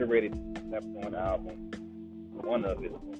underrated 0.00 0.32
Left 0.70 0.86
On 1.04 1.12
album, 1.12 1.72
one 2.30 2.64
of 2.64 2.80
his 2.80 2.92
albums. 2.92 3.18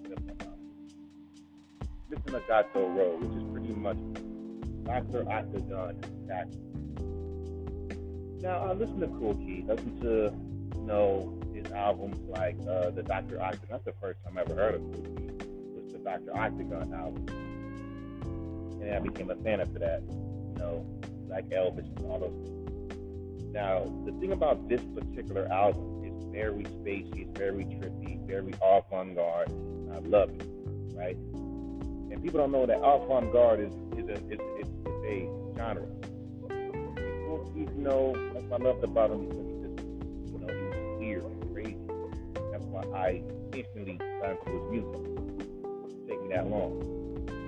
Mr. 2.08 2.40
Nogatco 2.40 2.96
Road, 2.96 3.20
which 3.20 3.36
is 3.36 3.42
pretty 3.50 3.72
much 3.74 3.98
Dr. 4.84 5.28
Octagon 5.28 5.96
back. 6.28 6.46
Now, 8.40 8.70
I 8.70 8.72
listen 8.74 9.00
to 9.00 9.08
Kool 9.08 9.34
Keith, 9.34 9.64
listen 9.66 10.00
to, 10.02 10.32
you 10.78 10.86
know, 10.86 11.36
his 11.52 11.66
albums 11.72 12.16
like 12.28 12.56
uh, 12.60 12.90
the 12.90 13.02
Dr. 13.02 13.42
Octagon. 13.42 13.68
That's 13.70 13.84
the 13.84 13.94
first 14.00 14.22
time 14.22 14.38
I 14.38 14.42
ever 14.42 14.54
heard 14.54 14.76
of 14.76 14.82
Kool 14.82 15.16
Keith, 15.16 15.48
was 15.74 15.92
the 15.92 15.98
Dr. 15.98 16.30
Octagon 16.36 16.94
album. 16.94 17.26
And 18.80 18.94
I 18.94 19.00
became 19.00 19.30
a 19.30 19.36
fan 19.42 19.60
after 19.60 19.80
that, 19.80 20.02
you 20.08 20.54
know, 20.56 20.86
like 21.28 21.48
Elvis 21.50 21.88
and 21.96 22.06
all 22.06 22.20
those 22.20 22.30
things. 22.30 23.52
Now, 23.52 23.82
the 24.06 24.12
thing 24.20 24.30
about 24.30 24.68
this 24.68 24.80
particular 24.94 25.50
album 25.50 25.97
very 26.38 26.62
spacey, 26.62 27.22
it's 27.22 27.36
very 27.36 27.64
trippy, 27.64 28.24
very 28.24 28.54
avant-garde. 28.62 29.50
I 29.92 29.98
love 30.06 30.30
it, 30.30 30.46
right? 30.94 31.16
And 31.16 32.22
people 32.22 32.38
don't 32.38 32.52
know 32.52 32.64
that 32.64 32.78
avant-garde 32.78 33.58
is, 33.58 33.72
is, 33.98 34.08
a, 34.08 34.12
is, 34.30 34.38
is, 34.60 34.68
is 34.86 34.98
a 35.04 35.28
genre. 35.56 35.82
People, 36.46 37.52
you 37.56 37.66
know, 37.74 38.14
that's 38.32 38.44
what 38.46 38.60
I 38.60 38.64
loved 38.64 38.84
about 38.84 39.10
him 39.10 39.28
because 39.28 39.46
he 39.46 39.54
just, 39.66 39.88
you 40.30 40.38
know, 40.38 40.46
he 40.46 40.64
was 40.70 40.98
weird 41.00 41.24
and 41.24 41.52
crazy. 41.52 41.76
That's 42.52 42.64
why 42.66 42.84
I 42.96 43.22
instantly 43.52 43.94
got 43.94 44.30
into 44.30 44.50
his 44.52 44.70
music. 44.70 46.06
Take 46.06 46.22
me 46.22 46.28
that 46.36 46.46
long. 46.46 46.78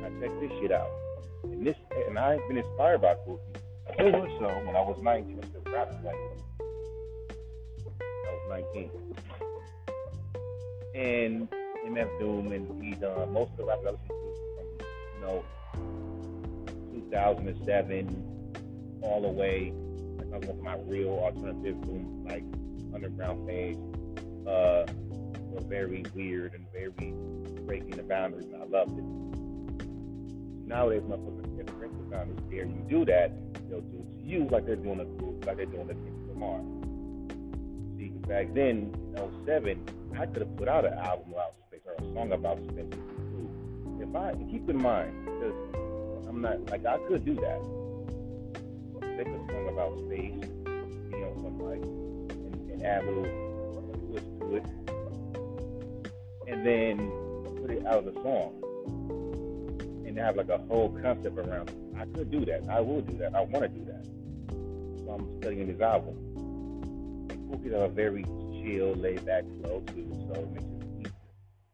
I 0.02 0.08
check 0.18 0.40
this 0.40 0.50
shit 0.60 0.72
out. 0.72 0.90
And 1.44 1.64
this, 1.64 1.76
and 2.08 2.18
I've 2.18 2.40
been 2.48 2.58
inspired 2.58 3.02
by 3.02 3.14
Keith. 3.24 3.38
So 3.96 4.10
much 4.10 4.30
so 4.40 4.48
when 4.66 4.74
I 4.74 4.82
was 4.82 4.98
19, 5.00 5.38
I 5.38 5.46
started 5.48 5.72
rapping 5.72 6.04
like 6.04 6.16
Was 8.50 8.62
19. 8.74 8.90
And 10.94 11.48
MF 11.86 12.18
Doom 12.18 12.52
and 12.52 12.82
he's 12.82 12.98
done 12.98 13.32
most 13.32 13.52
of 13.52 13.58
the 13.58 13.64
rappers 13.64 13.86
I 13.86 13.90
listened 13.90 14.08
to 14.78 14.84
you 15.14 15.20
know, 15.22 15.44
2007 16.92 18.98
all 19.02 19.22
the 19.22 19.28
way. 19.28 19.72
Like 20.18 20.32
I 20.32 20.38
was 20.38 20.48
looking 20.48 20.64
my 20.64 20.78
real 20.86 21.10
alternative 21.10 21.80
boom, 21.82 22.26
like 22.28 22.42
underground 22.92 23.46
phase. 23.46 23.76
Uh, 24.46 24.84
were 25.50 25.60
very 25.62 26.04
weird 26.14 26.54
and 26.54 26.66
very 26.72 26.90
breaking 27.66 27.90
the 27.90 28.02
boundaries, 28.02 28.46
and 28.46 28.56
I 28.62 28.66
loved 28.66 28.98
it. 28.98 29.04
Nowadays, 30.66 31.02
motherfuckers 31.02 31.56
can't 31.56 31.78
break 31.78 31.92
the 31.92 32.16
boundaries. 32.16 32.40
There, 32.50 32.64
you 32.64 32.84
do 32.88 33.04
that, 33.06 33.32
they'll 33.68 33.80
do 33.80 33.98
it 33.98 34.08
to 34.16 34.22
you 34.22 34.48
like 34.48 34.66
they're 34.66 34.76
doing 34.76 35.00
a 35.00 35.06
like 35.46 35.56
they're 35.56 35.66
doing 35.66 35.90
a 35.90 35.94
Kendrick 35.94 36.28
Lamar. 36.28 36.79
Back 38.30 38.54
then, 38.54 38.94
in 39.16 39.44
07, 39.44 39.84
I 40.16 40.24
could 40.24 40.42
have 40.42 40.56
put 40.56 40.68
out 40.68 40.84
an 40.84 40.92
album 40.92 41.32
about 41.32 41.52
space 41.66 41.80
or 41.84 41.94
a 41.94 42.14
song 42.14 42.30
about 42.30 42.58
space. 42.62 42.86
If 43.98 44.14
I 44.14 44.34
keep 44.48 44.70
in 44.70 44.80
mind, 44.80 45.24
because 45.24 46.28
I'm 46.28 46.40
not 46.40 46.70
like 46.70 46.86
I 46.86 46.98
could 47.08 47.24
do 47.24 47.34
that. 47.34 47.60
Make 49.16 49.26
a 49.26 49.38
song 49.50 49.68
about 49.68 49.98
space, 50.06 50.48
you 51.10 51.18
know, 51.18 51.34
something 51.42 51.58
like, 51.58 51.82
and, 51.82 52.70
and 52.70 52.86
add 52.86 53.02
a 53.02 53.10
little 53.10 53.24
twist 54.06 54.26
to 54.38 54.54
it, 54.54 54.64
and 56.46 56.64
then 56.64 57.10
put 57.60 57.72
it 57.72 57.84
out 57.84 58.06
of 58.06 58.14
the 58.14 58.22
song, 58.22 58.54
and 60.06 60.16
have 60.16 60.36
like 60.36 60.50
a 60.50 60.58
whole 60.68 60.96
concept 61.02 61.36
around 61.36 61.70
it. 61.70 61.76
I 61.98 62.04
could 62.04 62.30
do 62.30 62.44
that. 62.44 62.62
I 62.70 62.80
will 62.80 63.00
do 63.00 63.18
that. 63.18 63.34
I 63.34 63.40
want 63.40 63.64
to 63.64 63.68
do 63.68 63.84
that. 63.86 64.04
So 65.04 65.10
I'm 65.18 65.40
studying 65.40 65.66
his 65.66 65.80
album. 65.80 66.29
Keith 67.58 67.72
have 67.72 67.82
a 67.82 67.88
very 67.88 68.24
chill, 68.24 68.94
laid 68.94 69.24
back 69.24 69.44
flow 69.60 69.82
too, 69.86 70.08
so 70.32 70.40
it 70.40 70.50
makes 70.52 70.64
it 70.64 70.84
easier. 70.98 71.12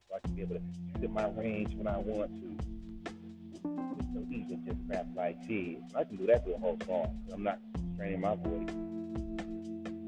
So 0.08 0.16
I 0.16 0.20
can 0.20 0.34
be 0.34 0.42
able 0.42 0.56
to 0.56 1.00
fit 1.00 1.10
my 1.10 1.28
range 1.30 1.74
when 1.74 1.86
I 1.86 1.98
want 1.98 2.30
to. 2.40 2.56
It's 3.54 3.62
so 4.14 4.24
easy 4.30 4.56
to 4.56 4.62
just 4.62 4.78
rap 4.88 5.06
like 5.14 5.40
this. 5.46 5.76
I 5.94 6.04
can 6.04 6.16
do 6.16 6.26
that 6.26 6.44
through 6.44 6.54
a 6.54 6.58
whole 6.58 6.78
song. 6.86 7.20
I'm 7.32 7.42
not 7.42 7.58
straining 7.94 8.20
my 8.20 8.34
voice. 8.36 8.70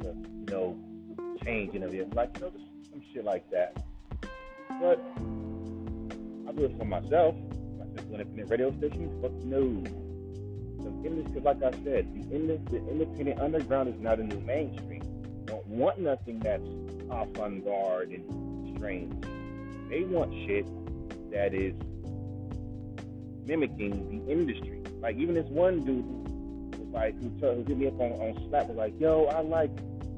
You 0.04 0.46
know, 0.48 0.76
changing 1.44 1.82
of 1.82 1.94
it. 1.94 2.14
Like, 2.14 2.36
you 2.36 2.42
know, 2.42 2.50
just 2.50 2.90
some 2.90 3.02
shit 3.12 3.24
like 3.24 3.50
that. 3.50 3.76
But 4.80 5.00
I 6.48 6.52
do 6.52 6.64
it 6.64 6.78
for 6.78 6.84
myself. 6.84 7.34
I 7.80 7.96
just 7.96 8.08
for 8.10 8.16
the 8.16 8.44
radio 8.44 8.70
station? 8.78 9.18
Fuck 9.20 9.32
no. 9.44 9.82
Because, 11.02 11.42
like 11.44 11.62
I 11.62 11.70
said, 11.84 12.12
the, 12.14 12.34
ind- 12.34 12.68
the 12.70 12.76
independent 12.88 13.40
underground 13.40 13.88
is 13.88 14.00
not 14.00 14.18
in 14.20 14.28
new 14.28 14.40
mainstream. 14.40 15.17
Don't 15.48 15.66
want 15.66 15.98
nothing 15.98 16.40
that's 16.40 16.62
off 17.10 17.38
on 17.38 17.62
guard 17.62 18.10
and 18.10 18.76
strange. 18.76 19.24
They 19.88 20.04
want 20.04 20.30
shit 20.46 20.66
that 21.30 21.54
is 21.54 21.74
mimicking 23.46 24.26
the 24.26 24.30
industry. 24.30 24.82
Like 25.00 25.16
even 25.16 25.34
this 25.34 25.48
one 25.48 25.84
dude 25.86 26.04
was 26.78 26.88
like 26.92 27.18
who, 27.22 27.30
told, 27.40 27.56
who 27.56 27.64
hit 27.64 27.78
me 27.78 27.86
up 27.86 27.98
on, 27.98 28.12
on 28.12 28.48
Slack 28.50 28.68
was 28.68 28.76
like, 28.76 29.00
"Yo, 29.00 29.24
I 29.24 29.40
like 29.40 29.70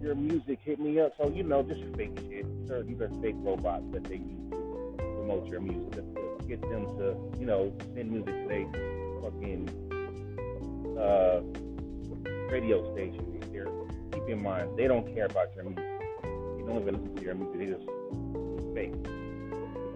your 0.03 0.17
music. 0.17 0.59
Hit 0.65 0.81
me 0.81 0.99
up." 0.99 1.13
So 1.17 1.29
you 1.29 1.45
know, 1.45 1.63
just 1.63 1.83
fake 1.97 2.19
shit. 2.29 2.45
Sure, 2.67 2.83
these 2.83 3.01
are 3.01 3.09
fake 3.23 3.37
robots 3.39 3.85
that 3.93 4.03
they 4.05 4.17
use 4.17 4.51
to 4.51 4.97
promote 4.99 5.47
your 5.47 5.61
music 5.61 5.93
to, 5.93 6.03
to 6.03 6.45
get 6.49 6.61
them 6.63 6.87
to 6.99 7.17
you 7.39 7.47
know 7.47 7.73
send 7.95 8.11
music 8.11 8.35
to 8.35 8.49
their 8.49 8.67
fucking 9.23 9.71
uh, 10.99 11.41
radio 12.51 12.93
station. 12.95 13.40
In 14.31 14.45
mind, 14.45 14.79
they 14.79 14.87
don't 14.87 15.13
care 15.13 15.27
about 15.27 15.53
your 15.57 15.65
music. 15.65 15.83
They 16.23 16.63
don't 16.63 16.83
even 16.83 16.95
listen 16.95 17.17
to 17.17 17.23
your 17.25 17.35
music. 17.35 17.59
They 17.59 17.67
just 17.67 17.85
fake. 18.77 18.95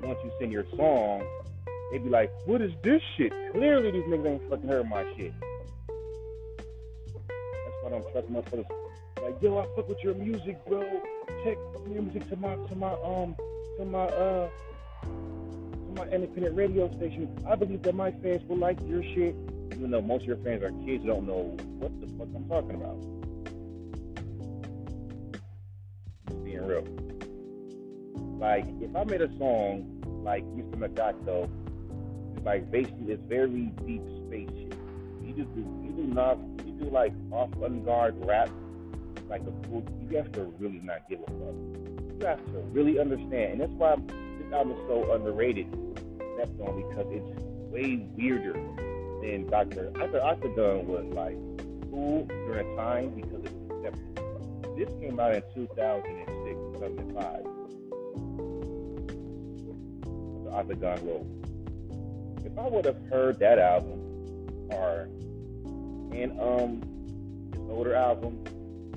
Once 0.02 0.18
you 0.24 0.32
send 0.40 0.50
your 0.50 0.64
song, 0.76 1.22
they 1.92 1.98
be 1.98 2.08
like, 2.08 2.32
"What 2.44 2.60
is 2.60 2.72
this 2.82 3.00
shit?" 3.16 3.32
Clearly, 3.52 3.92
these 3.92 4.02
niggas 4.06 4.26
ain't 4.26 4.50
fucking 4.50 4.68
heard 4.68 4.88
my 4.88 5.04
shit. 5.14 5.32
That's 7.28 7.76
why 7.80 7.86
I 7.86 7.90
don't 7.90 8.10
trust 8.10 8.26
motherfuckers. 8.32 8.66
Like, 9.22 9.40
yo, 9.40 9.58
I 9.58 9.66
fuck 9.76 9.88
with 9.88 10.02
your 10.02 10.14
music, 10.14 10.58
bro. 10.66 10.82
Check 11.44 11.56
your 11.88 12.02
music 12.02 12.28
to 12.30 12.36
my 12.36 12.56
to 12.56 12.74
my 12.74 12.92
um 13.04 13.36
to 13.78 13.84
my 13.84 14.06
uh 14.06 14.48
to 15.06 15.92
my 15.94 16.08
independent 16.08 16.56
radio 16.56 16.92
station. 16.96 17.38
I 17.48 17.54
believe 17.54 17.82
that 17.84 17.94
my 17.94 18.10
fans 18.10 18.42
will 18.48 18.58
like 18.58 18.80
your 18.88 19.04
shit. 19.04 19.36
Even 19.76 19.92
though 19.92 20.02
most 20.02 20.22
of 20.22 20.26
your 20.26 20.38
fans 20.38 20.64
are 20.64 20.72
kids 20.84 21.04
don't 21.04 21.24
know 21.24 21.56
what 21.78 21.92
the 22.00 22.08
fuck 22.18 22.26
I'm 22.34 22.48
talking 22.48 22.74
about. 22.74 23.23
Just 26.66 26.70
real. 26.70 26.84
Like, 28.38 28.66
if 28.80 28.94
I 28.96 29.04
made 29.04 29.22
a 29.22 29.28
song 29.38 30.02
like 30.24 30.44
Mr. 30.44 30.76
Nogatco, 30.76 31.48
like 32.44 32.70
basically 32.70 33.12
it's 33.12 33.22
very 33.28 33.72
deep 33.86 34.02
space. 34.26 34.50
You 35.22 35.32
do 35.32 35.46
you 35.82 35.92
do 35.96 36.02
not 36.02 36.38
you 36.66 36.72
do 36.72 36.90
like 36.90 37.12
off 37.30 37.50
guard 37.84 38.14
rap, 38.26 38.50
like 39.28 39.42
a 39.42 39.68
cool. 39.68 39.84
You 40.10 40.16
have 40.18 40.30
to 40.32 40.42
really 40.58 40.80
not 40.82 41.08
give 41.08 41.20
a 41.20 41.26
fuck. 41.26 41.54
You 42.20 42.26
have 42.26 42.44
to 42.52 42.58
really 42.72 42.98
understand, 42.98 43.52
and 43.52 43.60
that's 43.60 43.72
why 43.72 43.96
this 43.96 44.52
album 44.52 44.72
is 44.72 44.86
so 44.86 45.12
underrated. 45.12 45.66
That's 46.38 46.50
only 46.60 46.84
because 46.88 47.06
it's 47.10 47.42
way 47.72 48.06
weirder 48.16 48.52
than 49.22 49.48
Doctor. 49.48 49.90
After 50.00 50.22
Octagon 50.22 50.86
was 50.86 51.04
like 51.14 51.36
cool 51.90 52.26
during 52.26 52.72
a 52.72 52.76
time 52.76 53.10
because 53.10 53.44
it 53.44 53.52
was 53.52 53.86
accepted. 53.86 54.14
This 54.76 54.88
came 55.00 55.20
out 55.20 55.34
in 55.34 55.42
2006, 55.54 56.33
2005. 56.74 57.44
The 60.44 60.50
Octagon 60.50 61.06
Road. 61.06 61.26
If 62.44 62.58
I 62.58 62.68
would 62.68 62.84
have 62.84 63.00
heard 63.10 63.38
that 63.38 63.58
album 63.58 64.00
or 64.70 65.08
and 66.12 66.40
um 66.40 66.82
his 67.52 67.70
older 67.70 67.94
album 67.94 68.44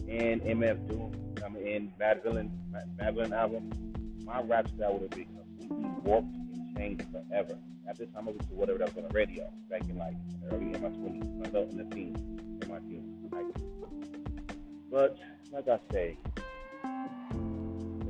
and 0.10 0.42
MF 0.42 0.88
Doom, 0.88 1.12
I 1.46 1.50
mean 1.50 1.68
and 1.68 1.92
Madvillain 2.00 2.50
Madvillain 3.00 3.32
album, 3.32 3.72
my 4.24 4.42
rap 4.42 4.68
style 4.76 4.94
would 4.94 5.04
have 5.04 5.12
been 5.12 5.28
completely 5.58 5.90
warped 6.04 6.28
and 6.54 6.78
changed 6.78 7.06
forever. 7.12 7.58
At 7.88 7.98
this 7.98 8.10
time 8.14 8.28
I 8.28 8.32
listened 8.32 8.50
to 8.50 8.56
whatever 8.56 8.80
that 8.80 8.94
was 8.94 9.04
on 9.04 9.10
the 9.10 9.16
radio 9.16 9.50
back 9.70 9.82
in 9.90 9.98
like 9.98 10.16
early 10.52 10.74
in 10.74 10.82
my 10.82 10.90
twenties, 10.90 11.24
my 11.40 11.48
adult 11.48 11.72
in 11.72 11.78
the 11.78 11.96
teens, 11.96 12.20
in 12.64 12.70
my 12.70 12.80
teens. 12.80 13.32
Like, 13.32 13.46
but 14.92 15.18
like 15.52 15.68
I 15.68 15.80
say, 15.92 16.18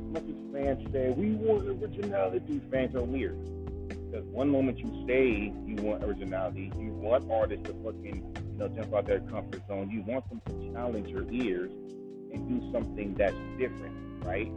much 0.08 0.24
as 0.24 0.52
fans 0.52 0.92
say 0.92 1.10
we 1.10 1.32
want 1.34 1.66
originality, 1.68 2.60
fans 2.70 2.94
are 2.94 3.02
weird. 3.02 3.38
Because 3.88 4.24
one 4.26 4.48
moment 4.48 4.78
you 4.78 5.04
say 5.06 5.52
you 5.66 5.76
want 5.76 6.02
originality, 6.02 6.72
you 6.78 6.92
want 6.92 7.30
artists 7.30 7.66
to 7.66 7.74
fucking, 7.84 8.34
you 8.52 8.58
know, 8.58 8.68
jump 8.68 8.94
out 8.94 9.06
their 9.06 9.20
comfort 9.20 9.62
zone. 9.68 9.90
You 9.90 10.02
want 10.02 10.28
them 10.30 10.40
to 10.46 10.72
challenge 10.72 11.08
your 11.08 11.30
ears 11.30 11.70
and 12.32 12.48
do 12.48 12.72
something 12.72 13.14
that's 13.14 13.36
different, 13.58 13.94
right? 14.24 14.50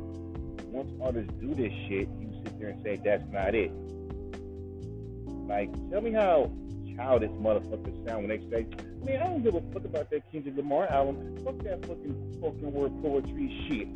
Once 0.67 0.89
artists 1.01 1.33
do 1.41 1.53
this 1.53 1.73
shit, 1.87 2.07
you 2.19 2.31
sit 2.43 2.59
there 2.59 2.69
and 2.69 2.81
say 2.83 2.95
that's 3.03 3.25
not 3.31 3.53
it. 3.53 3.71
Like, 5.47 5.69
tell 5.89 6.01
me 6.01 6.11
how 6.11 6.49
childish 6.95 7.31
motherfuckers 7.31 8.07
sound 8.07 8.27
when 8.27 8.29
they 8.29 8.49
say, 8.49 8.67
"Man, 9.05 9.21
I 9.21 9.27
don't 9.27 9.43
give 9.43 9.55
a 9.55 9.61
fuck 9.73 9.83
about 9.83 10.09
that 10.11 10.31
Kendrick 10.31 10.55
Lamar 10.55 10.87
album. 10.87 11.35
Fuck 11.43 11.57
that 11.63 11.85
fucking 11.85 12.33
spoken 12.37 12.71
word 12.71 12.91
poetry 13.01 13.51
shit." 13.67 13.87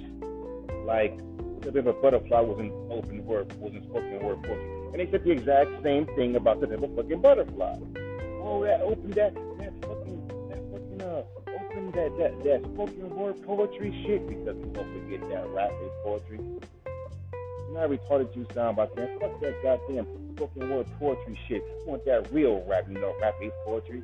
Like, 0.85 1.17
Pimp 1.61 1.87
a 1.87 1.93
Butterfly 1.93 2.39
wasn't 2.41 2.71
open 2.91 3.25
word, 3.25 3.51
wasn't 3.59 3.83
spoken 3.85 4.23
word 4.23 4.43
poetry. 4.43 4.71
And 4.93 4.99
they 4.99 5.09
said 5.09 5.23
the 5.23 5.31
exact 5.31 5.69
same 5.83 6.05
thing 6.15 6.35
about 6.35 6.61
the 6.61 6.67
a 6.71 6.77
fucking 6.77 7.21
Butterfly. 7.21 7.77
Oh, 8.41 8.63
that 8.63 8.81
opened 8.81 9.13
that, 9.15 9.33
that 9.33 9.73
fucking, 9.81 10.27
that 10.49 10.61
fucking, 10.71 11.01
uh, 11.01 11.23
open 11.75 11.91
that, 11.91 12.15
that, 12.17 12.43
that 12.43 12.61
spoken 12.73 13.09
word 13.15 13.41
poetry 13.43 13.91
shit 14.05 14.27
because 14.27 14.55
won't 14.55 14.87
forget 14.93 15.27
that 15.29 15.49
rap 15.49 15.71
is 15.83 15.91
poetry. 16.03 16.37
You 16.37 17.73
know 17.73 17.79
how 17.79 17.87
retarded 17.87 18.35
you 18.35 18.45
sound 18.53 18.77
about 18.77 18.95
that? 18.95 19.19
Fuck 19.19 19.41
that 19.41 19.63
goddamn 19.63 20.05
spoken 20.35 20.69
word 20.69 20.87
poetry 20.99 21.39
shit. 21.47 21.63
I 21.63 21.89
want 21.89 22.05
that 22.05 22.31
real 22.31 22.63
rap, 22.67 22.85
you 22.87 22.99
know, 22.99 23.15
rap 23.19 23.33
is 23.41 23.51
poetry. 23.65 24.03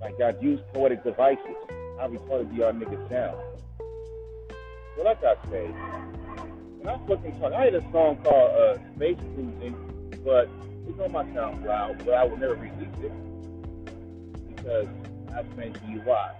Like, 0.00 0.18
God, 0.18 0.42
use 0.42 0.60
poetic 0.72 1.04
devices. 1.04 1.44
How 1.98 2.08
retarded 2.08 2.56
y'all 2.56 2.72
niggas 2.72 3.08
sound? 3.10 3.38
Like 5.02 5.24
I 5.24 5.34
say, 5.50 5.66
when 5.66 6.88
I 6.88 6.98
fucking 7.08 7.40
talk, 7.40 7.52
I 7.54 7.64
had 7.64 7.74
a 7.74 7.80
song 7.90 8.18
called 8.22 8.50
uh, 8.54 8.76
Space 8.96 9.16
Cruising, 9.34 9.74
but 10.24 10.48
it's 10.86 11.00
on 11.00 11.12
my 11.12 11.24
SoundCloud, 11.24 12.04
but 12.04 12.14
I 12.14 12.24
will 12.24 12.36
never 12.36 12.54
release 12.54 12.94
it 13.00 13.12
because 14.54 14.88
I 15.34 15.40
explain 15.40 15.72
to 15.72 15.86
you 15.86 16.00
why. 16.00 16.34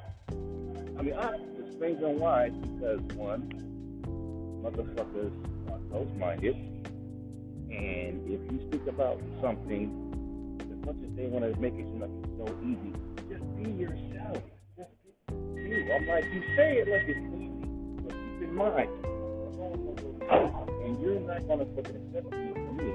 I 0.99 1.03
mean, 1.03 1.15
I 1.15 1.39
to 1.81 1.95
them 1.95 2.19
why 2.19 2.51
because 2.51 3.01
one, 3.17 3.49
motherfuckers 4.63 5.33
are 5.73 5.79
close-minded, 5.91 6.55
and 7.71 8.21
if 8.27 8.41
you 8.53 8.61
speak 8.69 8.87
about 8.87 9.21
something, 9.41 10.59
as 10.61 10.87
much 10.87 10.97
as 11.03 11.15
they 11.17 11.27
want 11.27 11.51
to 11.53 11.59
make 11.59 11.73
it 11.75 11.87
seem 11.87 12.01
like 12.01 12.11
it's 12.23 12.37
so 12.37 12.47
easy, 12.63 12.93
just 13.31 13.57
be 13.57 13.71
yourself. 13.71 14.43
Just 14.77 14.91
be 15.03 15.63
you. 15.63 15.93
I'm 15.95 16.07
like, 16.07 16.25
you 16.25 16.43
say 16.57 16.79
it 16.79 16.89
like 16.89 17.09
it's 17.09 17.40
in 18.51 18.57
mind, 18.57 18.91
and 20.85 21.01
you're 21.01 21.21
not 21.21 21.47
gonna 21.47 21.65
fucking 21.77 21.97
accept 21.97 22.31
me 22.33 22.53
for 22.53 22.73
me. 22.75 22.91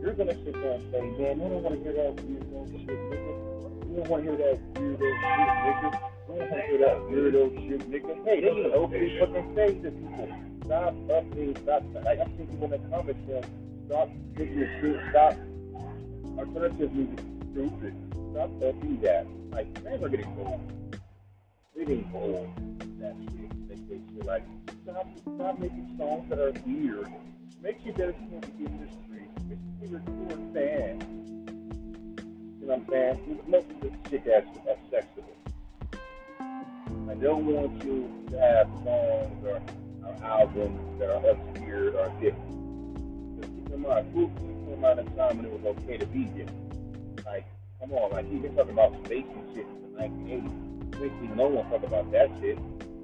You're 0.00 0.12
gonna 0.12 0.34
sit 0.44 0.52
there 0.52 0.72
and 0.72 0.92
say, 0.92 1.00
man, 1.00 1.40
I 1.40 1.48
don't 1.48 1.62
want 1.62 1.74
to 1.74 1.80
hear 1.82 1.92
that 1.94 2.16
weirdo 2.16 2.70
shit, 2.70 2.98
nigga. 3.08 3.32
You 3.88 3.96
don't 3.96 4.08
want 4.08 4.24
to 4.24 4.30
hear 4.30 4.38
that 4.38 4.56
weirdo 4.74 4.98
shit, 5.00 5.48
nigga. 5.64 5.88
You 6.28 6.34
don't 6.36 6.38
want 6.38 6.50
to 6.50 6.66
hear 6.68 6.78
that 6.78 6.96
weirdo 7.08 7.42
shit, 7.68 7.80
nigga. 7.90 8.12
Hey, 8.24 8.40
they 8.40 8.50
even 8.52 8.72
openly 8.74 9.18
fucking 9.18 9.54
say 9.56 9.68
to 9.80 9.90
people, 9.90 10.28
stop 10.64 10.94
upping, 11.10 11.56
stop. 11.62 11.82
Like 12.04 12.18
I'm 12.20 12.36
seeing 12.36 12.48
people 12.48 12.66
in 12.66 12.70
the 12.70 12.88
comments 12.88 13.20
saying, 13.26 13.44
stop 13.86 14.08
making 14.36 14.58
your 14.58 14.68
shit, 14.80 14.96
stop. 15.10 15.34
Alternative 16.38 16.92
music 16.92 17.18
is 17.18 17.24
stupid. 17.52 17.94
Stop 18.32 18.50
upping 18.62 19.00
that. 19.02 19.26
Like, 19.50 19.82
fans 19.82 20.02
are 20.02 20.08
getting 20.08 20.26
old. 20.38 20.60
They're 21.74 21.86
getting 21.86 22.10
old. 22.14 22.48
That 23.00 23.16
shit. 23.32 23.67
They 24.18 24.26
like, 24.26 24.44
stop, 24.82 25.06
stop 25.36 25.58
making 25.58 25.94
songs 25.96 26.28
that 26.28 26.38
are 26.38 26.52
weird. 26.66 27.08
Make 27.62 27.84
that 27.96 28.08
it's 28.08 28.18
in 28.18 28.40
the 28.40 28.70
industry. 28.70 29.28
Make 29.48 29.58
sure 29.78 29.88
you're 29.88 30.00
core 30.00 30.38
fans. 30.54 31.04
You 32.60 32.66
know 32.66 32.74
what 32.74 32.78
I'm 32.78 32.86
saying? 32.90 33.40
Most 33.46 33.70
of 33.70 33.80
this 33.80 33.92
shit 34.10 34.24
that's 34.24 34.46
acceptable. 34.66 35.36
I 35.92 37.14
don't 37.14 37.46
want 37.46 37.84
you 37.84 38.10
to 38.30 38.40
have 38.40 38.66
songs 38.82 39.44
or, 39.44 39.62
or 40.04 40.24
albums 40.24 40.98
that 40.98 41.10
are 41.10 41.30
obscure 41.30 41.96
or 41.96 42.08
different. 42.20 43.40
Just 43.40 43.54
keep 43.54 43.70
in 43.72 43.82
mind, 43.82 44.12
Foo 44.12 44.30
came 44.38 44.84
out 44.84 44.98
of 44.98 45.06
time 45.16 45.36
when 45.36 45.46
it 45.46 45.52
was 45.52 45.76
okay 45.78 45.96
to 45.96 46.06
be 46.06 46.24
different. 46.24 47.24
Like, 47.24 47.46
come 47.80 47.92
on, 47.92 48.10
like, 48.12 48.30
you 48.32 48.40
can 48.40 48.56
talk 48.56 48.68
about 48.68 48.94
space 49.04 49.26
and 49.32 49.54
shit 49.54 49.66
in 49.66 49.92
the 49.92 50.00
1980s. 50.02 50.90
Basically, 50.90 51.28
no 51.36 51.46
one 51.46 51.70
talk 51.70 51.84
about 51.84 52.10
that 52.10 52.30
shit. 52.40 52.58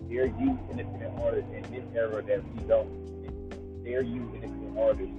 They're 0.09 0.27
you 0.27 0.59
independent 0.71 1.19
artists 1.21 1.51
in 1.53 1.62
this 1.73 1.85
era 1.95 2.23
that 2.23 2.43
we 2.55 2.62
don't. 2.65 3.85
They're 3.85 4.03
you 4.03 4.31
independent 4.35 4.79
artists 4.79 5.15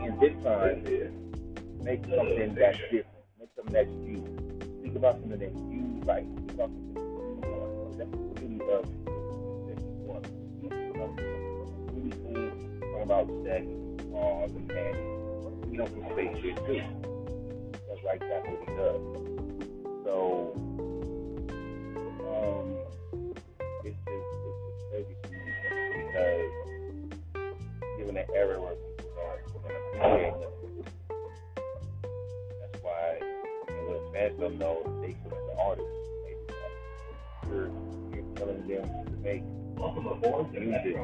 in 0.00 0.18
this 0.20 0.34
time. 0.44 0.84
Make 1.82 2.04
something 2.04 2.54
that's 2.54 2.78
different. 2.78 3.06
Make 3.38 3.50
something 3.56 3.72
that's 3.72 3.90
you. 4.06 4.22
Think 4.82 4.96
about 4.96 5.20
something 5.20 5.38
that 5.38 5.54
you 5.54 6.00
like. 6.06 6.24
Think 6.36 6.52
about 6.52 6.70
something 6.70 6.94
that 6.94 7.00
you 7.00 7.48
want. 7.50 7.98
That's 7.98 8.10
the 8.10 8.16
beauty 8.40 8.60
of 8.70 8.84
that 9.68 9.78
you 9.80 10.92
want. 10.96 11.14
Really 11.92 12.14
cool. 12.22 13.02
About 13.02 13.26
sex, 13.44 13.64
laws, 14.10 14.50
and. 14.50 15.14
We 15.74 15.78
don't 15.78 15.92
do 15.92 16.02
space 16.12 16.36
shit 16.40 16.56
too. 16.66 16.82
That's 17.88 18.04
like 18.04 18.20
that's 18.20 18.46
what 18.46 18.60
he 18.60 18.66
does. 18.76 19.00
So, 20.04 20.54
given 28.34 28.48
the 28.48 28.52
era 28.52 28.60
where 28.60 28.74
people 28.96 29.12
are 29.20 29.38
going 29.48 29.62
to 29.62 29.78
appreciate 29.98 30.34
them, 30.40 30.52
that's 32.60 32.82
why 32.82 33.18
you 33.68 33.74
know, 33.74 34.06
the 34.06 34.12
fans 34.12 34.34
don't 34.40 34.58
know 34.58 34.82
they 35.00 35.12
feel 35.12 35.30
like 35.30 35.46
the 35.46 35.62
artist. 35.62 35.86
You're, 37.46 37.70
you're 38.12 38.34
telling 38.34 38.66
them 38.66 38.84
to 39.06 39.16
make 39.22 39.42
music 40.52 40.96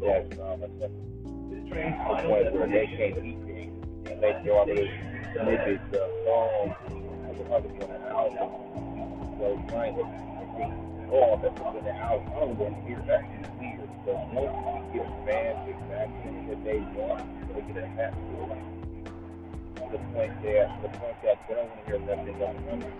that's 0.00 0.40
um, 0.40 0.62
acceptable. 0.62 1.10
To 1.24 1.70
the 1.70 1.94
point 2.06 2.28
where 2.28 2.68
they 2.68 2.86
can't 2.86 3.24
eat 3.24 3.40
things 3.46 3.74
and 4.10 4.20
throw 4.44 4.60
out 4.60 4.68
little 4.68 4.88
snippets 5.32 5.96
of 5.96 6.10
songs 6.26 6.74
of 6.84 7.38
the 7.38 7.44
other 7.54 7.68
on 7.70 7.88
the 7.88 7.98
album. 8.10 8.48
So 9.38 9.44
trying 9.68 9.94
to 9.96 10.02
think, 10.56 10.72
oh, 11.10 11.40
that's 11.42 11.58
the 11.58 11.94
album. 11.96 12.32
I 12.34 12.40
don't 12.40 12.58
want 12.58 12.74
to 12.76 12.80
hear 12.86 13.02
that. 13.06 13.53
So 14.04 14.12
once 14.36 14.52
we 14.68 15.00
give 15.00 15.08
fans 15.24 15.64
exactly 15.64 16.36
what 16.44 16.60
they 16.60 16.84
want, 16.92 17.24
they 17.48 17.64
get 17.72 17.80
a 17.80 17.88
happy 17.96 18.20
to 18.20 18.44
the 19.88 20.00
point 20.12 20.36
that 20.44 20.68
the 20.84 20.90
point 21.00 21.16
that 21.24 21.40
they 21.48 21.54
don't 21.56 21.72
want 21.72 21.80
to 21.80 21.88
hear 21.88 22.00
nothing 22.04 22.36
from 22.36 22.84
it. 22.84 22.92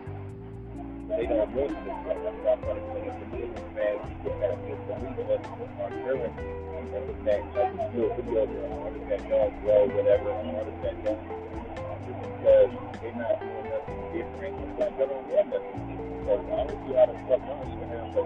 They 1.13 1.29
don't 1.29 1.53
want 1.53 1.77
to 1.77 1.85
this 1.85 1.97
stuff. 2.09 2.19
That's 2.25 2.41
why 2.41 2.57
I'm 2.57 2.61
trying 2.65 2.81
to 2.81 2.89
say 2.89 3.05
to 3.05 3.27
me 3.37 3.53
as 3.53 3.69
fans, 3.77 4.01
get 4.25 4.33
that 4.41 4.57
feel 4.65 4.81
for 4.89 4.97
me, 4.97 5.09
but 5.13 5.45
our 5.45 5.93
current 5.93 6.35
and 6.41 7.05
the 7.05 7.17
fact 7.21 7.45
that 7.53 7.69
we 7.69 7.85
do 7.93 8.09
videos 8.17 8.49
on 8.49 8.89
artists 8.89 9.09
that 9.13 9.23
don't 9.29 9.53
grow, 9.61 9.85
whatever, 9.93 10.33
on 10.33 10.57
artists 10.57 10.81
that 10.89 10.97
don't 11.05 11.21
because 11.21 12.73
they're 13.05 13.19
not 13.21 13.45
doing 13.45 13.67
nothing 13.69 14.01
different. 14.09 14.57
Like 14.81 14.97
they 14.97 15.05
don't 15.05 15.21
want 15.29 15.53
nothing 15.53 15.85
different. 15.85 16.49
Don't 16.49 16.73
see 16.81 16.97
how 16.97 17.13
the 17.13 17.17
fuck 17.29 17.45
y'all 17.45 17.61
even 17.69 17.93
have 17.93 18.17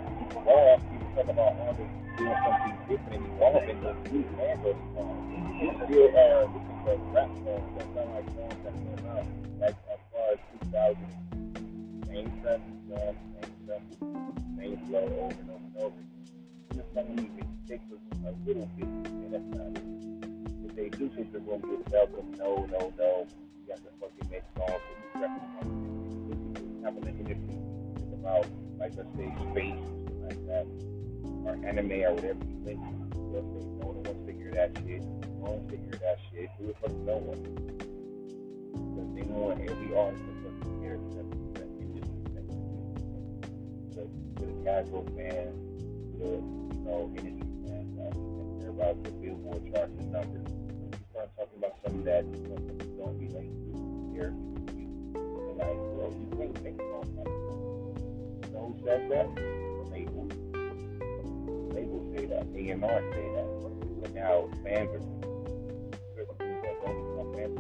off. 0.47 0.79
People 0.79 0.98
talk 1.19 1.29
about 1.31 1.77
doing 1.77 2.37
something 2.47 2.79
different 2.89 3.15
and 3.15 3.27
evolving 3.35 3.81
those 3.83 4.13
new 4.13 4.23
and 4.39 4.63
songs. 4.95 5.25
These 5.59 5.75
still 5.83 6.15
are 6.15 6.47
is 6.47 6.63
the 6.87 6.95
rap 7.11 7.31
songs 7.43 7.69
like 7.75 8.27
songs 8.39 8.59
that 8.63 8.75
came 8.79 9.03
out 9.11 9.27
like 9.59 9.77
as 9.91 10.01
far 10.13 10.31
as 10.31 10.39
2000. 10.63 12.07
Same 12.07 12.33
stuff, 12.41 12.61
song, 12.87 13.17
same 13.35 13.53
stuff, 13.65 13.83
flow 14.87 15.01
over 15.01 15.35
and 15.41 15.51
over 15.51 15.67
and 15.67 15.77
over. 15.79 16.03
And 16.71 16.79
it's 16.79 16.95
not 16.95 17.09
music 17.11 17.45
takes 17.67 17.85
us 17.91 17.99
a 18.25 18.47
little 18.47 18.71
bit, 18.79 18.87
and 18.87 19.35
that's 19.35 19.51
not 19.59 19.75
it. 19.75 20.71
If 20.71 20.77
they 20.77 20.89
do 20.89 21.09
think 21.11 21.33
they're 21.33 21.41
going 21.41 21.63
to 21.63 21.85
get 21.91 22.13
them, 22.15 22.33
no, 22.39 22.67
no, 22.71 22.93
no. 22.97 23.27
You 23.67 23.75
have 23.75 23.83
to 23.83 23.91
fucking 24.01 24.31
make 24.31 24.45
songs 24.57 24.81
with 24.89 25.03
you 25.03 25.21
recognize 25.21 25.67
it. 26.31 26.85
Have 26.85 26.97
an 26.97 27.09
industry 27.09 27.59
it's 27.97 28.15
about, 28.15 28.47
like 28.79 28.93
let's 28.97 29.11
say, 29.17 29.35
space 29.51 29.83
like 30.23 30.47
that, 30.47 30.67
or 31.49 31.57
anime 31.67 31.93
or 32.05 32.13
whatever 32.13 32.45
you 32.45 32.61
think. 32.65 32.81
They'll 33.33 33.43
no 33.81 33.97
one 33.97 34.27
to 34.27 34.33
hear 34.33 34.53
that 34.53 34.77
shit. 34.85 35.03
No 35.41 35.57
one 35.57 35.69
hear 35.69 35.97
that 36.05 36.19
shit. 36.29 36.51
Who 36.59 36.67
the 36.69 36.75
fuck 36.75 36.93
no 37.09 37.17
one? 37.17 37.41
Because 38.77 39.09
they 39.17 39.25
want 39.33 39.61
every 39.65 39.97
artist 39.97 40.23
to 40.29 40.33
fucking 40.45 40.77
hear 40.85 41.01
that 41.17 41.29
that 41.57 41.71
industry. 41.81 42.21
The, 43.97 44.05
to 44.05 44.43
the 44.45 44.57
casual 44.65 45.09
fan, 45.17 45.57
to 46.13 46.21
the, 46.21 46.37
you 46.37 46.85
know, 46.85 47.09
industry 47.17 47.49
fan, 47.65 47.97
care 48.61 48.69
about 48.69 49.03
the 49.05 49.11
billboard 49.17 49.65
charts 49.73 49.97
and 49.97 50.13
numbers. 50.13 50.45
When 50.53 50.93
you 50.93 51.05
start 51.13 51.33
talking 51.33 51.59
about 51.59 51.75
something 51.81 52.05
that 52.05 52.25
you 52.29 52.45
know, 52.45 52.61
don't 53.01 53.17
relate 53.17 53.53
to, 53.57 53.73
here, 54.13 54.37
like, 55.57 55.81
well, 55.97 56.13
you 56.13 56.29
can't 56.37 56.55
make 56.63 56.77
songs 56.77 57.09
like 57.17 57.25
that. 57.25 57.49
You 58.45 58.53
know 58.53 58.65
who 58.69 58.85
says 58.85 59.03
that? 59.11 59.27
Label. 59.91 60.48
Say 62.19 62.27
that. 62.27 62.47
A&R 62.53 63.01
say 63.15 63.27
that. 63.37 63.49
But 64.03 64.13
now 64.13 64.49
fans 64.65 64.91
are 64.91 64.99
certain 66.19 66.35
things 66.35 66.63
that 66.63 66.75
don't 66.83 67.35
fans. 67.37 67.55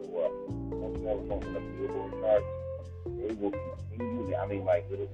So 0.00 0.96
you 0.96 1.06
have 1.08 1.18
a 1.18 1.28
song 1.28 1.44
on 1.44 1.52
the 1.52 1.60
billboard 1.60 2.12
charts, 2.22 2.46
they 3.04 3.34
will 3.34 3.52
continue. 3.52 4.30
to- 4.30 4.38
I 4.38 4.46
mean, 4.46 4.64
like 4.64 4.88
little 4.90 5.10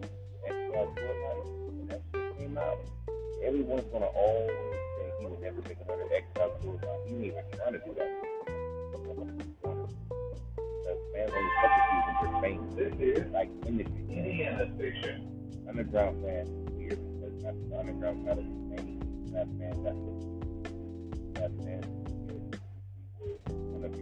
extra 0.47 0.79
like 0.79 0.95
when 0.95 1.87
that 1.89 2.03
shit 2.15 2.39
came 2.39 2.57
out, 2.57 2.79
everyone's 3.43 3.83
gonna 3.91 4.07
always 4.07 4.79
say 4.97 5.13
he 5.19 5.27
would 5.27 5.41
never 5.41 5.61
make 5.63 5.79
another 5.85 6.07
X 6.15 6.25
out 6.41 6.61
he 6.63 6.69
ain't 6.69 7.25
even 7.25 7.43
trying 7.57 7.73
to 7.73 7.79
do 7.81 7.95
that. 7.95 8.11
Because 9.59 11.01
fans 11.15 11.33
only 11.35 11.51
fuck 11.59 11.75
with 11.75 11.91
you 11.91 12.01
when 12.07 12.15
you're 12.23 12.95
famous. 12.95 13.33
Like 13.33 13.51
industry. 13.67 14.05
Underground 15.69 16.23
fans 16.25 16.49
is 16.49 16.55
weird 16.55 16.67
because 16.67 16.68
that's 17.49 17.65
the 17.71 17.79
underground 17.79 18.27
kind 18.27 18.39
of 18.39 18.45
famous. 18.69 19.01
That 19.33 19.49
fans 19.59 19.81
that's 19.83 19.97
that 21.41 21.53
band. 21.65 21.87
One 23.73 23.85
of 23.85 23.93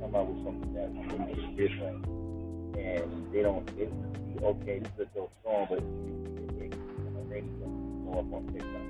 come 0.00 0.14
out 0.16 0.26
with 0.28 0.42
something 0.44 0.72
that's 0.72 0.96
completely 1.10 1.52
different, 1.56 2.06
and 2.78 3.32
they 3.34 3.42
don't, 3.42 3.68
it's 3.76 3.92
okay, 4.42 4.78
this 4.78 4.92
is 4.94 5.00
a 5.00 5.04
dope 5.14 5.32
song, 5.44 5.66
but 5.68 5.80
the 5.80 5.84
radio, 7.28 7.52
up 8.12 8.32
on 8.32 8.46
TikTok. 8.48 8.86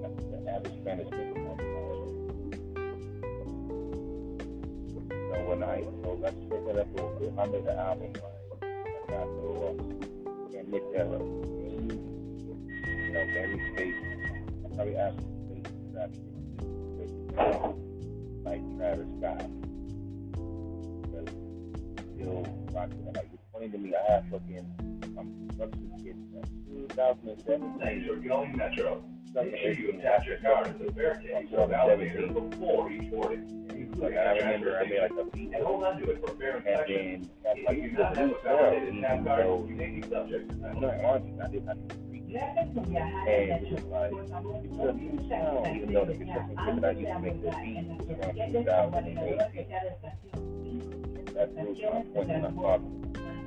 That's 0.00 0.22
the 0.30 0.38
average 0.48 0.76
Spanish 0.80 1.08
speaker. 1.08 1.39
Let's 6.72 7.00
up. 7.00 7.38
I 7.38 7.46
made 7.46 7.66
an 7.66 7.78
album, 7.78 8.12
like, 8.12 8.62
I 8.62 9.10
got 9.10 9.26
so, 9.26 9.78
uh, 9.78 10.58
and 10.58 10.68
Nick 10.68 10.82
Ella, 10.96 11.18
you 11.18 13.12
know, 13.12 13.24
very 13.32 13.58
space. 13.74 13.94
I 14.64 14.74
probably 14.74 14.96
asked 14.96 15.18
to 15.18 15.30
like 18.44 18.62
Travis 18.76 19.06
Scott. 19.18 19.50
But 21.12 21.28
still 22.14 22.46
rocking 22.72 23.06
it. 23.06 23.16
Like 23.16 23.28
it's 23.32 23.42
funny 23.52 23.68
to 23.68 23.78
me, 23.78 23.94
I 23.94 24.12
have 24.12 24.24
fucking 24.30 24.66
um 25.18 25.34
construction 25.48 25.92
kids 25.98 26.18
in 26.34 26.88
2017. 26.88 28.04
You're 28.04 28.16
going 28.16 28.56
Metro. 28.56 29.02
Make 29.34 29.56
sure 29.58 29.72
you 29.72 29.90
attach 29.98 30.26
your 30.26 30.38
car 30.38 30.64
to 30.64 30.72
the 30.72 30.90
barricade 30.90 31.48
so 31.52 31.62
elevator 31.62 32.26
before 32.26 32.90
boarding. 33.10 33.69
Like 33.96 34.16
I 34.16 34.36
remember 34.38 34.78
I 34.78 34.84
made 34.88 35.00
like 35.00 35.12
a 35.12 35.24
beat 35.30 35.52
And 35.52 35.64
hold 35.64 35.84
on 35.84 36.00
to 36.00 36.10
it 36.10 36.20
for 36.20 36.34
fair 36.36 36.56
and 36.56 36.66
then 36.66 37.30
like 37.66 37.76
you 37.76 37.82
you 37.82 37.90
do 37.90 37.96
not 37.98 38.16
have 38.16 38.30
a 38.30 38.34
could 38.34 38.42
do 38.42 38.44
well, 38.44 38.58
validated 38.58 39.02
tab 39.02 39.20
even 39.20 39.24
though 39.24 39.66
you 39.68 39.74
may 39.74 39.90
be 39.90 40.02
subject 40.08 40.52
I'm 40.64 40.80
not 40.80 41.04
honest, 41.04 41.40
I 41.42 41.48
did 41.48 41.64
not 41.64 41.76
agree. 41.76 42.20
Gracias 42.30 42.68
por 42.74 42.86
viajar 42.86 43.28
And 43.28 43.50
a 43.50 43.86
like, 43.88 44.12
it's 44.12 44.30
a 44.78 44.92
new 44.92 45.28
sound, 45.28 45.66
even 45.76 45.92
though 45.92 46.04
the 46.04 46.14
construction 46.14 46.84
I 46.84 46.90
used 46.92 47.10
to 47.10 47.18
make 47.18 47.42
the 47.42 47.50
beat 47.50 47.90
from 48.06 48.36
2008. 48.52 49.38
That's 51.34 51.52
really 51.56 51.82
my 51.82 52.02
point 52.12 52.28
when 52.28 52.44
I'm 52.44 52.54
talking. 52.54 53.00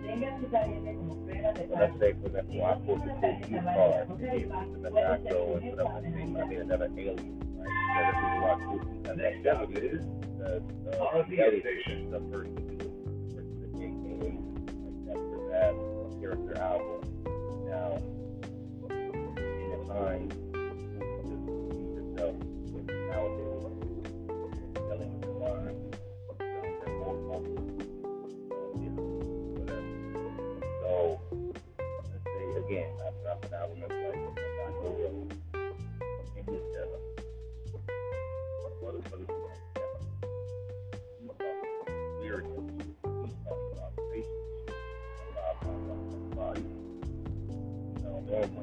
So 0.03 1.75
let's 1.79 1.99
say, 1.99 2.13
for 2.19 2.27
example, 2.27 2.65
I 2.65 2.73
pulled 2.85 3.01
the 3.01 3.13
cool 3.21 3.39
new 3.49 3.61
car, 3.61 4.01
and 4.01 4.19
gave 4.19 4.31
it 4.33 4.51
to 4.51 4.79
the 4.81 4.89
Nacho, 4.89 5.39
and 5.57 5.63
put 5.71 5.79
up 5.79 6.03
the 6.03 6.09
thing, 6.11 6.37
I 6.37 6.45
made 6.45 6.59
another 6.59 6.89
alien, 6.97 7.52
right? 7.63 7.79
So 7.95 8.11
this 8.11 8.31
is 8.33 8.41
why 8.41 8.55
cool 8.65 8.93
and 9.09 9.19
that 9.19 9.43
definitely 9.43 9.87
is 9.89 10.05
the, 10.39 10.63
the, 10.85 11.25
the 11.29 11.39
edit, 11.39 11.63
the 12.11 12.21
first 12.31 12.55
to 12.55 12.61
do 12.63 12.73
it, 12.73 12.91
the 13.29 13.35
first 13.35 13.53
to 13.59 13.67
take 13.77 13.93
a, 13.93 14.31
like 15.07 15.23
the 15.31 15.39
bad 15.51 15.75
character 16.19 16.57
album. 16.57 17.01
Now, 17.67 17.97
in 18.89 19.69
the 19.71 19.93
time, 19.93 20.29
just 20.29 20.81
use 21.29 21.93
yourself 21.93 22.35
with 22.71 22.87
nowadays, 22.89 24.07
telling 24.87 25.19
the 25.21 25.27
line, 25.27 25.91
them 26.39 26.93
more 26.99 27.17
focused, 27.27 27.89
you 28.75 28.89
know, 28.89 29.09
whatever. 29.59 29.93
So, 30.81 30.91
let's 31.31 32.25
say 32.25 32.45
again, 32.65 32.91
I 32.99 33.11
drop 33.21 33.45
an 33.45 33.53
album 33.53 33.77
that's 33.81 33.93
like 33.93 34.42
You 48.33 48.39
know, 48.39 48.62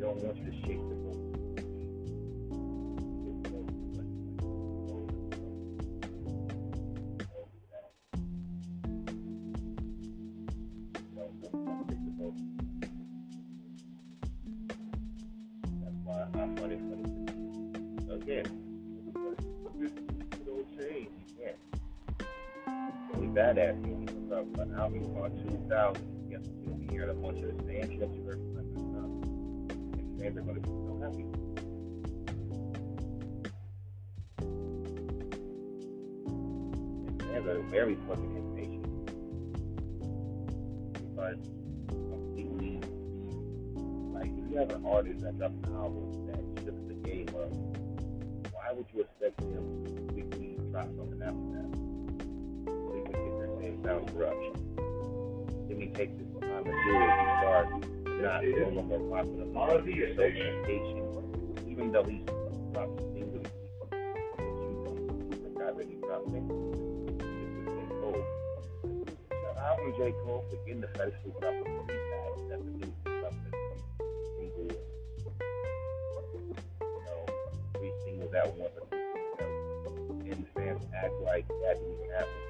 they 0.00 0.06
don't 0.06 0.22
want 0.22 0.36
you 0.38 0.50
to 0.50 0.56
shake 0.66 0.88
the 0.88 1.09
corruption. 54.20 54.52
Then 55.68 55.80
he 55.80 55.86
takes 55.88 56.12
his 56.18 56.28
time 56.40 56.64
to 56.64 56.70
do 56.70 56.90
it. 56.92 57.10
He 57.20 57.26
starts 57.40 57.72
not 58.20 58.44
no 58.44 58.82
more 58.82 59.00
popular 59.16 59.46
RV 59.80 59.86
music, 59.86 60.16
so 60.16 60.24
impatient. 60.24 61.08
Even 61.66 61.90
though 61.90 62.04
he's 62.04 62.24
dropped 62.72 63.00
singles, 63.14 63.46
the 63.88 65.50
guy 65.56 65.72
that 65.72 65.86
he 65.88 65.94
dropped 66.04 66.30
singles, 66.30 66.76
it's 66.76 67.24
with 67.24 67.64
J. 67.64 67.88
Cole. 67.96 68.24
Out 69.60 69.76
to 69.76 69.90
J. 69.96 70.12
Cole 70.24 70.44
getting 70.66 70.80
the 70.80 70.88
first 70.88 71.16
two 71.24 71.32
dropped 71.40 71.64
the 71.64 71.70
three 71.86 72.02
tags 72.12 72.42
that 72.48 72.60
the 72.60 72.72
dropped 73.04 73.40
the 73.44 73.50
single. 74.36 74.68
You 76.80 77.00
know, 77.08 77.24
three 77.74 77.92
singles 78.04 78.34
at 78.34 78.56
once 78.56 78.72
or 78.76 78.86
two 78.90 79.00
singles 79.14 79.40
at 79.40 79.92
once. 79.92 80.28
And 80.28 80.44
the 80.44 80.60
fans 80.60 80.84
act 80.94 81.14
like 81.24 81.48
that 81.48 81.76
didn't 81.80 81.94
even 81.94 82.10
happen. 82.12 82.49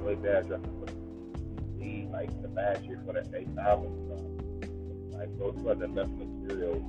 Really 0.00 0.16
bad 0.16 0.48
dropping 0.48 0.80
for 0.80 0.86
the 0.86 2.06
like 2.10 2.42
the 2.42 2.48
last 2.48 2.82
year 2.84 3.00
for 3.04 3.12
that 3.12 3.28
eighth 3.34 3.56
uh, 3.58 3.60
album 3.60 4.06
drop. 4.06 4.20
Like 5.18 5.38
those 5.38 5.54
was 5.56 5.82
enough 5.82 6.08
material. 6.08 6.80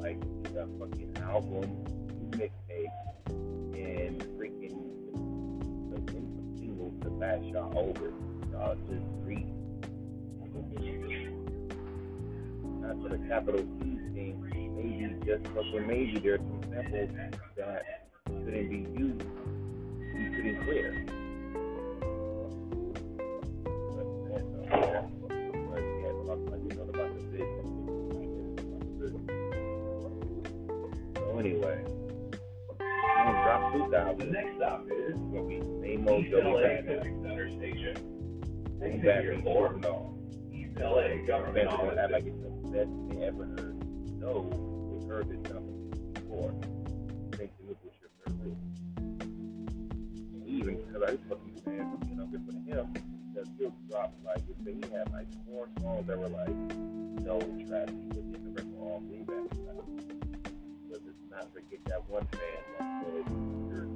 Like 0.00 0.20
the 0.44 0.66
fucking 0.78 1.16
album, 1.22 1.84
mixtape, 2.30 2.90
and 3.28 4.22
freaking 4.38 4.78
the, 5.90 6.00
the 6.00 6.58
singles 6.58 6.94
to 7.02 7.10
last 7.10 7.44
y'all 7.44 7.78
over. 7.78 8.12
Y'all 8.52 8.74
just 8.88 9.04
read. 9.24 9.46
Not 12.80 13.02
for 13.02 13.10
the 13.10 13.18
capital 13.28 13.60
T 13.60 13.98
thing. 14.14 14.40
Maybe 14.76 15.14
just 15.26 15.46
fucking 15.48 15.86
maybe 15.86 16.18
there's 16.20 16.40
some 16.40 16.62
samples 16.70 17.10
that 17.56 17.82
shouldn't 18.26 18.70
be 18.70 18.78
used. 18.98 19.22
You 20.16 20.30
couldn't 20.30 20.64
clear. 20.64 21.06
The 34.18 34.24
next 34.24 34.56
stop 34.56 34.84
is 34.90 35.14
It's 35.14 35.20
gonna 35.20 35.48
be 35.48 35.60
same 35.80 36.08
old 36.08 36.24
East 36.24 36.30
Joey 36.32 36.42
LA 36.42 36.60
Badass. 36.60 36.86
Civic 36.86 37.14
Center 37.22 37.48
Station. 37.50 37.94
Back 38.80 38.92
Exit 38.92 39.36
people, 39.36 39.78
no. 39.80 40.18
East 40.52 40.78
LA 40.78 41.26
Government 41.26 41.68
are 41.68 41.98
act 41.98 42.12
like 42.12 42.26
it's 42.26 42.42
the 42.42 42.50
best 42.70 42.90
they 43.08 43.24
ever 43.26 43.44
heard. 43.44 43.76
No, 44.18 44.50
we've 44.90 45.08
heard 45.08 45.28
this 45.28 45.50
something 45.50 46.12
before. 46.14 46.54
Think 47.36 47.52
look 47.66 47.78
what 47.82 47.94
you're 48.00 48.10
nervous. 48.26 48.58
And 50.34 50.46
even 50.46 50.76
because 50.76 51.02
I 51.02 51.10
was 51.12 51.20
fucking 51.28 51.60
fan, 51.64 51.98
you 52.08 52.16
know, 52.16 52.26
good 52.26 52.44
for 52.46 52.52
him, 52.52 52.92
because 53.32 53.48
he'll 53.58 53.74
drop 53.88 54.14
like 54.24 54.42
if 54.48 54.56
he 54.66 54.80
had 54.94 55.10
like 55.12 55.26
four 55.46 55.68
songs 55.80 56.06
that 56.06 56.18
were 56.18 56.28
like 56.28 56.54
no 57.28 57.36
would 57.36 58.32
get 58.32 58.42
the 58.42 58.50
record 58.50 58.74
all 58.80 59.02
way 59.04 59.22
back. 59.22 59.50
But 60.90 61.00
let's 61.04 61.18
not 61.30 61.52
forget 61.52 61.84
that 61.86 62.08
one 62.08 62.26
fan 62.32 62.40
that 62.78 63.04
said 63.04 63.24
you're 63.68 63.87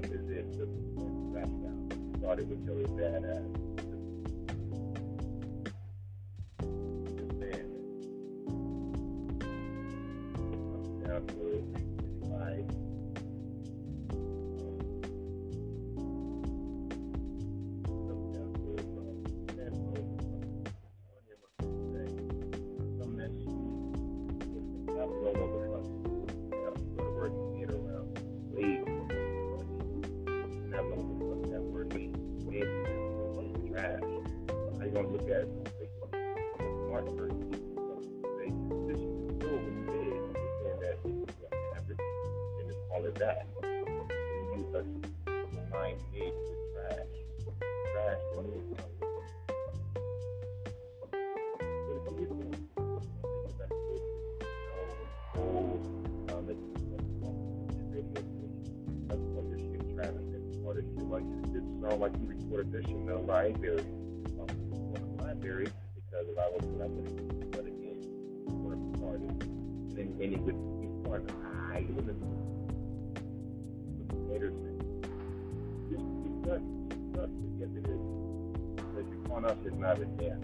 that 0.00 0.12
rap 0.12 0.12
is 0.12 0.28
it, 0.28 0.58
the. 0.58 0.66
Thought 2.20 2.38
it 2.40 2.48
was 2.48 2.58
really 2.60 2.84
badass. 2.84 3.44
Just 11.16 11.85
Gonna 34.96 35.08
look 35.08 35.28
at 35.28 35.44
it? 35.44 35.48
Like, 35.78 35.92
a 36.14 36.64
smart 36.88 37.04
person. 37.18 37.50
This 37.50 38.96
is 38.96 39.04
cool 39.42 39.58
what 39.60 39.76
did. 39.92 40.08
You're 40.08 40.56
saying 40.62 40.80
that 40.80 40.96
it's 41.04 41.36
average. 41.76 42.00
And 42.58 42.66
just 42.66 42.80
call 42.88 43.04
it 43.04 43.14
that. 43.16 43.44
And 43.62 44.56
you 44.56 44.64
touch 44.72 44.88
mind 45.70 46.00
made 46.14 46.32
with 46.32 46.60
trash. 46.72 47.12
Trash 47.92 48.22
to 48.32 48.40
me 48.40 48.56
is 48.56 48.72
it. 48.72 48.96
Old, 55.36 55.84
um, 56.32 56.48
and 56.48 56.60
shit 57.92 58.06
like 62.00 62.14
you 62.18 62.26
recorded 62.26 62.72
this 62.72 62.86
in 62.86 63.04
the 63.04 63.18
library. 63.18 63.84
The 65.46 65.52
library 65.52 65.72
because 65.94 66.26
if 66.28 66.38
I 66.38 66.48
was 66.48 66.64
I 66.82 66.86
would 66.86 67.06
have 67.06 67.50
but 67.52 67.66
again 67.66 68.02
have 68.48 68.66
recorded. 68.66 69.30
And 69.30 69.96
then 69.96 70.18
and 70.20 70.32
it 70.34 70.40
would 70.40 70.80
be 70.80 71.08
part 71.08 71.22
of 71.22 71.36
I 71.72 71.86
the 71.86 72.12
later 74.28 74.50
thing. 74.50 74.78
Just 75.88 76.02
it's 76.26 76.40
not 76.46 76.60
it's 76.90 77.16
not 77.16 77.28
yes 77.60 77.70
it 77.78 77.86
is. 77.86 78.02
You're 78.96 79.26
calling 79.28 79.44
us 79.44 79.56
it's 79.64 79.76
not 79.76 80.00
in 80.00 80.16
there. 80.16 80.38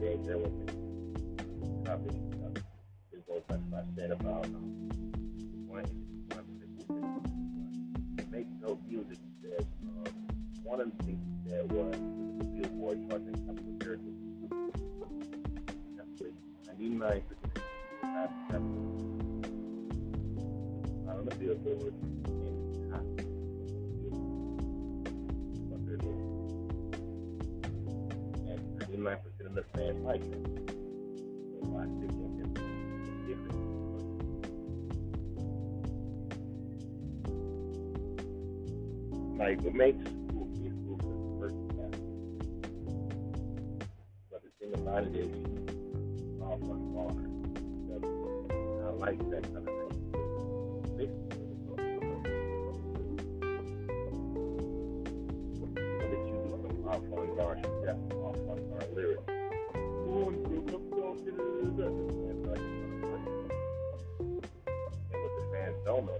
There 0.00 0.36
was 0.36 0.75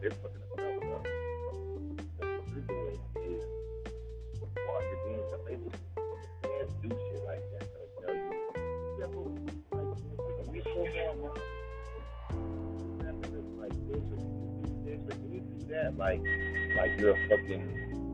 they're 0.09 0.19
fucking 0.23 0.43
up. 0.47 1.03
What 2.19 2.31
you're 2.55 2.63
doing 2.63 2.99
is 3.27 3.43
while 4.67 4.83
you're 4.83 5.03
doing 5.05 5.25
the 5.31 5.39
label, 5.45 5.71
fans 6.43 6.73
do 6.81 6.89
shit 6.89 7.23
like 7.27 7.43
that. 7.59 7.67
They'll 7.73 7.91
tell 8.07 8.15
you, 8.15 8.23
yeah, 9.01 9.09
but 9.11 9.27
like, 9.77 9.91
we 10.53 10.59
so 10.63 10.71
now. 10.95 11.13
Like 13.59 13.75
this, 13.89 13.97
or 14.07 14.19
you 14.23 14.31
do 14.85 14.85
this, 14.85 15.03
or 15.09 15.27
you 15.27 15.41
do 15.41 15.59
that? 15.71 15.91
Like, 15.99 16.23
like 16.77 16.93
you're 17.01 17.11
a 17.11 17.29
fucking 17.29 17.65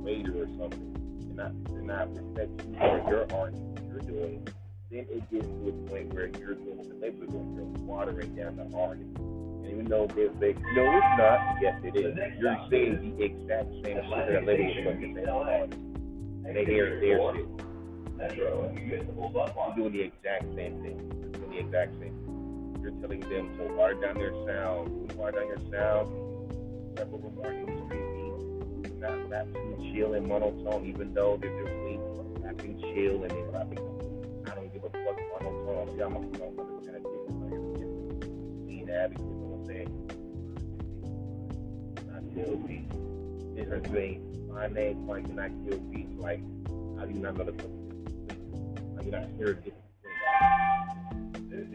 waiter 0.02 0.32
or 0.32 0.48
something. 0.58 0.88
And 1.20 1.36
not, 1.36 1.50
and 1.50 1.86
not 1.86 2.08
respect 2.14 2.52
you 2.70 2.76
or 2.78 2.98
your 3.06 3.24
art 3.34 3.54
you're 3.88 4.00
doing. 4.00 4.48
Then 4.90 5.06
it 5.10 5.30
gets 5.30 5.46
to 5.46 5.68
a 5.68 5.72
point 5.90 6.14
where 6.14 6.28
you're 6.38 6.54
doing 6.54 6.76
what 6.78 6.88
the 6.88 6.94
label 6.94 7.24
is 7.24 7.30
doing. 7.30 7.54
You're 7.54 7.64
watering 7.84 8.34
down 8.34 8.56
the 8.56 8.76
artist. 8.78 9.10
Even 9.82 9.90
though 9.90 10.06
they 10.06 10.28
say, 10.38 10.60
no, 10.74 10.96
it's 10.96 11.18
not. 11.18 11.56
Yes, 11.60 11.80
it 11.82 11.96
is. 11.96 12.16
You're 12.38 12.56
saying 12.70 13.16
the 13.18 13.24
exact 13.24 13.68
same 13.82 13.98
shit 13.98 14.10
that 14.10 14.42
a 14.42 14.46
label 14.46 14.70
is 14.70 14.84
fucking 14.84 15.14
saying. 15.14 15.26
to. 15.26 16.46
And 16.46 16.56
they 16.56 16.64
hear 16.64 17.00
their 17.00 17.18
shit. 17.34 18.36
You're 18.36 19.74
doing 19.74 19.92
the 19.92 20.02
exact 20.02 20.44
same 20.54 20.80
thing. 20.82 21.02
You're 21.18 21.30
doing 21.30 21.50
the 21.50 21.58
exact 21.58 21.94
same 21.94 22.14
thing. 22.14 22.78
You're 22.80 22.92
telling 23.02 23.20
them 23.20 23.58
to 23.58 23.74
water 23.74 23.94
down 23.94 24.14
their 24.14 24.32
sound. 24.46 25.12
Water 25.14 25.40
down 25.40 25.48
your 25.48 25.58
sound. 25.72 26.06
Rap 26.96 27.08
over 27.12 27.30
marketing 27.34 27.82
street 27.86 28.82
beats. 28.86 29.00
Not 29.00 29.28
rap 29.30 29.46
too 29.52 29.92
chill 29.92 30.14
and 30.14 30.28
monotone, 30.28 30.86
even 30.86 31.12
though 31.12 31.38
they're 31.40 31.58
just 31.58 31.74
rapping 32.38 32.78
chill 32.78 33.22
and 33.22 33.30
they're 33.32 33.50
rapping. 33.50 33.82
I 34.46 34.54
don't 34.54 34.72
give 34.72 34.84
a 34.84 34.90
fuck 34.90 35.18
monotone. 35.42 35.90
See, 35.96 36.02
I'm 36.02 36.14
a 36.14 36.18
understand. 36.18 36.54
I'm 36.58 36.82
clean 38.66 38.88
advocate. 38.88 39.41
Saying? 39.66 40.10
Not 42.10 42.22
kill 42.34 42.56
beats. 42.56 42.94
Different 43.56 43.86
thing. 43.88 44.48
My 44.52 44.66
name, 44.68 45.06
Mike, 45.06 45.24
and 45.24 45.40
I 45.40 45.48
kill 45.48 45.78
beats. 45.78 46.18
Like, 46.18 46.40
how 46.98 47.06
do 47.06 47.14
you 47.14 47.20
not 47.20 47.36
know 47.36 47.44
the? 47.44 47.52
Are 48.96 49.02
you 49.04 49.10
not 49.10 49.28
it? 49.38 49.74
This 51.50 51.68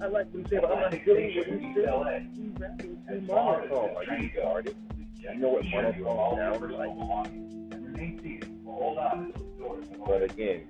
I 0.00 0.06
like 0.06 0.26
you 0.34 0.44
say, 0.48 0.58
but 0.58 0.72
I'm 0.72 0.80
not 0.80 1.04
feeling 1.04 1.34
what 1.36 1.46
you. 1.46 1.86
LA. 1.86 2.18
You 2.34 2.54
rapping 2.58 3.02
too. 3.08 3.32
Are 3.32 4.04
you 4.04 4.30
retarded? 4.30 4.74
You 5.18 5.34
know 5.36 5.48
what 5.50 5.64
sure 5.66 5.82
monotone 5.82 6.36
sounds 6.36 6.72
like? 6.72 6.90
to. 8.02 9.32
But 10.04 10.22
again, 10.24 10.66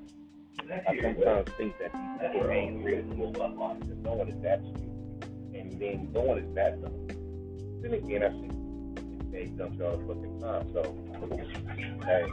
I 0.71 1.01
sometimes 1.01 1.51
think 1.57 1.75
that 1.79 1.93
these 1.93 2.31
people 2.33 2.49
real. 2.49 2.71
municipal 2.71 3.33
bus 3.33 3.57
line. 3.57 3.79
Because 3.81 3.97
no 4.03 4.15
stupid 4.77 4.92
and 5.63 5.81
then 5.81 6.13
one 6.13 6.39
is 6.39 6.55
that 6.55 6.81
though. 6.83 7.15
Then 7.83 7.95
again, 7.95 8.23
I 8.25 8.31
see 8.31 8.49
they 9.31 9.47
dump 9.47 9.79
y'all 9.79 9.99
fucking 10.07 10.41
time. 10.41 10.73
So 10.73 10.83
hey, 12.05 12.27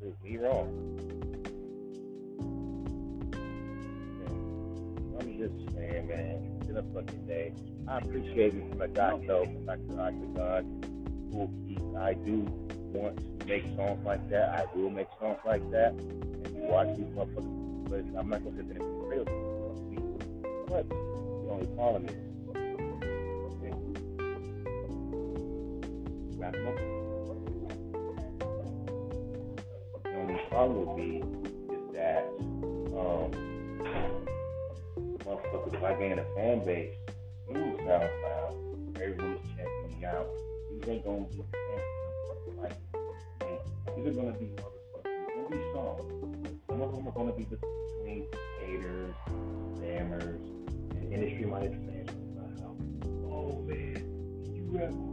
prove 0.00 0.22
me 0.24 0.36
wrong. 0.38 0.68
I'm 5.20 5.38
just 5.38 5.74
saying, 5.74 6.08
man, 6.08 6.56
it's 6.58 6.66
been 6.66 6.76
a 6.76 6.82
fucking 6.94 7.26
day. 7.26 7.52
I 7.86 7.98
appreciate 7.98 8.54
it 8.54 8.70
from 8.70 8.82
a 8.82 8.88
doc 8.88 9.20
though, 9.26 9.44
from 9.44 9.66
Dr. 9.66 10.00
Octagon, 10.00 11.30
Kool 11.32 11.50
Keith. 11.66 11.96
I 11.96 12.14
do 12.14 12.46
want 12.92 13.40
to 13.40 13.46
make 13.46 13.64
songs 13.76 14.04
like 14.04 14.28
that. 14.30 14.50
I 14.58 14.76
will 14.76 14.90
make 14.90 15.08
songs 15.20 15.38
like 15.44 15.70
that. 15.70 15.92
And 15.92 16.54
you 16.54 16.62
watch 16.62 16.96
these 16.96 17.06
motherfuckers, 17.06 17.84
but 17.88 18.18
I'm 18.18 18.28
not 18.28 18.42
gonna 18.44 18.56
sit 18.56 18.68
there 18.68 18.82
and 18.82 19.02
be 19.02 19.16
real. 19.16 19.24
But 20.68 20.86
you 20.90 21.48
only 21.50 21.68
follow 21.76 21.98
me. 22.00 22.27
Up. 26.40 26.52
The 30.04 30.10
only 30.14 30.38
problem 30.48 30.86
would 30.86 30.96
be 30.96 31.18
is 31.74 31.84
that 31.92 32.22
um 32.96 33.32
motherfuckers 35.18 35.98
gain 35.98 36.18
a 36.20 36.24
fan 36.36 36.64
base 36.64 36.94
through 37.48 37.76
SoundCloud, 37.78 39.00
everyone's 39.00 39.40
checking 39.56 39.98
me 39.98 40.06
out. 40.06 40.28
These 40.70 40.88
ain't 40.88 41.04
gonna 41.04 41.24
be 41.24 41.42
like 42.56 42.76
me. 43.40 43.58
These 43.96 44.06
are 44.06 44.12
gonna 44.12 44.38
be 44.38 44.46
motherfuckers. 44.46 45.16
Gonna 45.34 45.50
be 45.50 45.62
songs. 45.74 46.06
Some 46.68 46.80
of 46.82 46.94
them 46.94 47.08
are 47.08 47.12
gonna 47.12 47.32
be 47.32 47.44
between 47.44 48.28
haters, 48.60 49.14
spammers, 49.74 50.40
and 50.92 51.12
industry 51.12 51.46
minded 51.46 51.72
fans. 51.84 52.10
Oh 53.26 53.60
man, 53.66 53.98
you 54.54 54.62
rap 54.70 55.07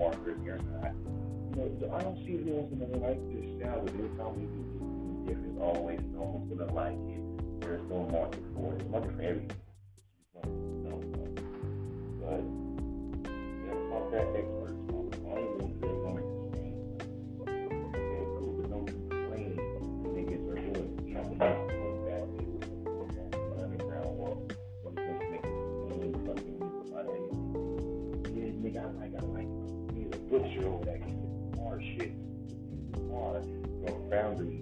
400 0.00 0.42
years 0.42 0.62
than 0.62 0.80
I. 0.82 0.88
You 0.88 1.76
know, 1.78 1.94
I 1.94 2.02
don't 2.02 2.16
see 2.24 2.40
anyone's 2.40 2.72
gonna 2.72 3.04
like 3.04 3.20
this 3.28 3.44
sound, 3.60 3.84
but 3.84 3.92
every 3.92 4.08
time 4.16 4.32
we 4.32 4.48
do 4.48 4.64
something 4.80 5.26
different, 5.26 5.52
it's 5.52 5.60
always 5.60 6.00
no 6.14 6.22
one's 6.22 6.48
gonna 6.48 6.72
like 6.72 6.96
it. 6.96 7.60
There's 7.60 7.82
no 7.90 8.08
market 8.08 8.40
for 8.56 8.72
it. 8.72 8.78
There's 8.78 8.90
market 8.90 9.12
for 9.12 9.22
everything. 9.22 9.69
A 30.30 30.38
butcher 30.38 30.66
over 30.66 30.84
that 30.84 31.00
hard 31.58 31.82
shit. 31.82 32.12
Hard, 33.10 33.44
no 33.82 34.59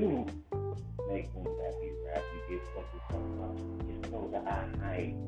do 0.00 0.26
make 1.08 1.32
them 1.32 1.44
happy 1.44 1.90
rap, 2.04 2.22
you 2.50 2.58
get 2.58 2.66
focused 2.74 3.10
on 3.12 3.22
about 3.32 3.56
it's 3.88 4.10
know 4.10 4.28
that 4.30 4.46
I 4.46 4.84
hide 4.84 5.25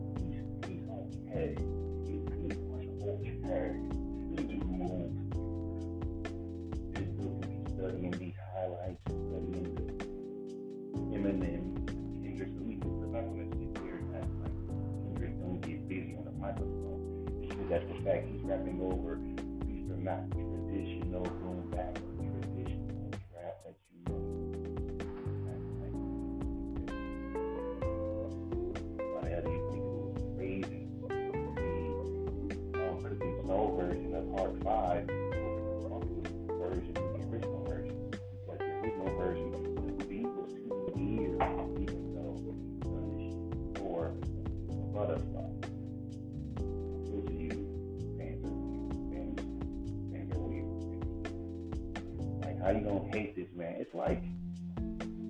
Hate 53.12 53.34
this 53.36 53.48
man? 53.56 53.76
It's 53.78 53.94
like 53.94 54.22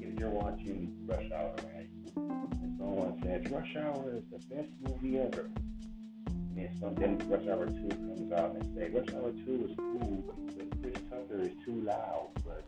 if 0.01 0.19
you're 0.19 0.31
watching 0.31 0.97
Rush 1.07 1.31
Hour, 1.33 1.55
right? 1.75 1.89
And 2.17 2.77
someone 2.77 3.21
says 3.23 3.51
Rush 3.53 3.77
Hour 3.77 4.15
is 4.17 4.25
the 4.33 4.55
best 4.55 4.69
movie 4.81 5.19
ever. 5.21 5.49
And 6.27 6.57
then 6.57 6.71
some 6.81 6.95
then 6.97 7.19
Rush 7.31 7.47
Hour 7.47 7.67
2 7.67 7.89
comes 7.89 8.33
out 8.33 8.57
and 8.57 8.77
say 8.77 8.91
Rush 8.91 9.15
Hour 9.15 9.31
2 9.31 9.69
is 9.71 9.77
cool, 9.77 10.25
but 10.27 10.83
Chris 10.83 11.03
Tucker 11.09 11.43
is 11.43 11.53
too 11.65 11.81
loud. 11.83 12.31
But 12.45 12.65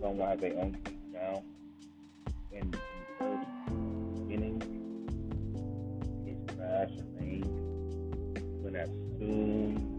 someone 0.00 0.28
has 0.28 0.40
their 0.40 0.56
own 0.58 0.76
now 1.12 1.42
in 2.52 2.70
the 2.70 2.78
beginning, 4.20 4.62
it's 6.26 6.54
trash 6.54 6.90
and 6.90 7.20
rain. 7.20 7.42
When 8.62 8.76
as 8.76 8.88
soon 9.18 9.94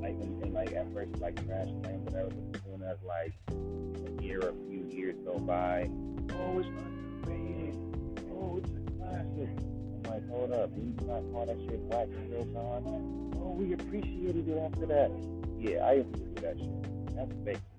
like 0.00 0.12
and, 0.12 0.42
and 0.42 0.54
like 0.54 0.72
at 0.72 0.92
first 0.92 1.18
like 1.18 1.36
trash 1.46 1.68
and 1.68 1.86
rain, 1.86 2.04
whatever, 2.04 2.30
but 2.30 2.56
as 2.56 2.62
soon 2.64 2.82
as 2.82 2.98
like 3.06 3.34
a 3.50 4.22
year 4.22 4.40
or 4.40 4.50
a 4.50 4.54
few 4.68 4.86
years 4.90 5.16
go 5.24 5.38
by, 5.38 5.90
oh 6.32 6.58
it's 6.58 6.68
rain. 7.26 7.74
Oh 8.32 8.58
it's 8.58 8.70
a 8.70 8.80
classic. 8.98 9.50
I'm 9.58 10.02
like, 10.10 10.28
hold 10.28 10.52
up, 10.52 10.70
you 10.76 10.94
not 11.06 11.22
call 11.32 11.46
that 11.46 11.58
shit 11.68 11.88
black 11.90 12.06
in 12.06 12.30
real 12.30 12.44
time? 12.46 12.84
Oh, 13.36 13.52
we 13.58 13.72
appreciated 13.72 14.48
it 14.48 14.58
after 14.58 14.86
that. 14.86 15.10
Yeah, 15.58 15.84
I 15.84 15.92
appreciate 15.92 16.42
that 16.42 16.58
shit. 16.58 17.16
That's 17.16 17.32
fake. 17.44 17.69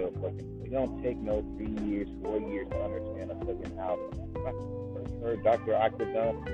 That's 0.00 0.14
fucking. 0.16 0.62
It 0.64 0.72
don't 0.72 1.02
take 1.02 1.16
no 1.18 1.42
three 1.56 1.74
years, 1.86 2.08
four 2.22 2.38
years 2.38 2.68
to 2.70 2.82
understand 2.82 3.30
a 3.30 3.34
fucking 3.34 3.78
album. 3.78 4.10
I 4.46 5.24
heard 5.24 5.42
Dr. 5.42 5.74
Octagon, 5.74 6.44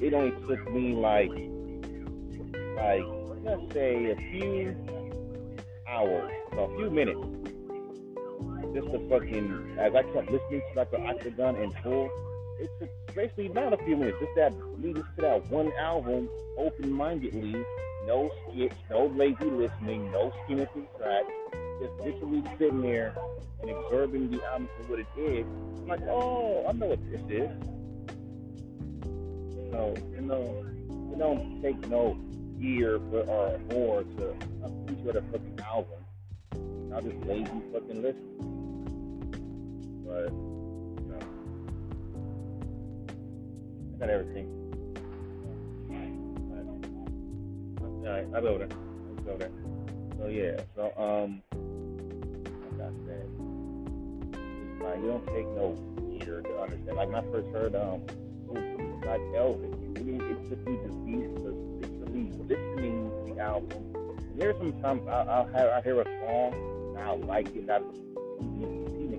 it 0.00 0.12
only 0.12 0.32
took 0.46 0.70
me 0.72 0.92
like, 0.94 1.30
like 2.76 3.04
let's 3.44 3.72
say 3.72 4.10
a 4.10 4.16
few 4.16 4.76
hours, 5.88 6.32
a 6.52 6.76
few 6.76 6.90
minutes, 6.90 7.20
just 8.74 8.92
to 8.92 9.08
fucking. 9.08 9.76
As 9.78 9.94
I 9.94 10.02
kept 10.02 10.30
listening 10.30 10.60
to 10.60 10.74
Dr. 10.74 10.98
Octagon 10.98 11.56
in 11.56 11.70
full, 11.82 12.10
it 12.60 12.70
took 12.78 12.90
basically 13.14 13.48
not 13.48 13.72
a 13.72 13.76
few 13.78 13.96
minutes, 13.96 14.18
just 14.20 14.34
that 14.36 14.52
lead 14.78 14.98
us 14.98 15.04
to 15.16 15.22
that 15.22 15.50
one 15.50 15.72
album 15.78 16.28
open 16.58 16.92
mindedly, 16.92 17.54
no 18.06 18.30
skits, 18.50 18.76
no 18.90 19.06
lazy 19.06 19.44
listening, 19.44 20.10
no 20.12 20.32
skimming 20.44 20.66
through 20.72 20.86
tracks, 20.98 21.30
just 21.80 21.92
literally 22.00 22.42
sitting 22.58 22.82
there 22.82 23.14
and 23.60 23.70
observing 23.70 24.30
the 24.30 24.42
album 24.44 24.68
for 24.76 24.82
what 24.84 24.98
it 25.00 25.06
is. 25.16 25.46
I'm 25.78 25.86
like, 25.88 26.02
oh, 26.08 26.66
I 26.68 26.72
know 26.72 26.86
what 26.86 27.00
this 27.10 27.20
is. 27.28 27.50
So, 29.72 29.94
you 30.12 30.20
know, 30.20 30.64
it 31.12 31.18
don't 31.18 31.60
take 31.62 31.78
no 31.88 32.16
year 32.58 33.00
for, 33.10 33.20
or 33.22 33.58
more 33.70 34.02
to 34.02 34.34
appreciate 34.64 35.16
a 35.16 35.22
fucking 35.32 35.60
album. 35.64 36.00
I'll 36.94 37.02
just 37.02 37.16
lazy 37.26 37.50
fucking 37.72 38.02
listen. 38.02 38.28
But, 40.06 40.30
you 41.02 41.08
know. 41.10 41.18
I 43.94 43.98
got 43.98 44.10
everything. 44.10 44.64
Alright, 48.06 48.26
I'll 48.34 48.42
go 48.42 48.58
there. 48.58 48.68
I'll 48.70 49.24
go 49.24 49.36
there. 49.38 49.50
So 50.18 50.26
yeah, 50.28 50.60
so 50.76 50.92
um 50.96 51.42
like 54.84 55.00
you 55.00 55.08
don't 55.08 55.26
take 55.26 55.48
no 55.48 55.76
year 56.10 56.42
to 56.42 56.60
understand. 56.60 56.96
Like 56.96 57.14
I 57.14 57.22
first 57.30 57.48
heard 57.48 57.74
um 57.74 58.02
like 59.04 59.20
Elvis, 59.34 59.72
it, 59.96 60.08
it 60.08 60.48
took 60.48 60.66
me 60.66 60.76
to 60.76 60.88
be 61.04 61.16
literally 61.42 62.30
listening 62.48 63.10
to 63.26 63.34
the 63.34 63.40
album. 63.40 63.84
There's 64.36 64.56
some 64.58 64.72
times 64.80 65.02
I'll, 65.08 65.28
I'll 65.28 65.46
have 65.46 65.68
I 65.70 65.80
hear 65.82 66.00
a 66.00 66.04
song 66.04 66.54
and 66.96 67.04
I'll 67.04 67.18
like 67.18 67.48
it, 67.48 67.68
and 67.68 67.70
I 67.70 67.80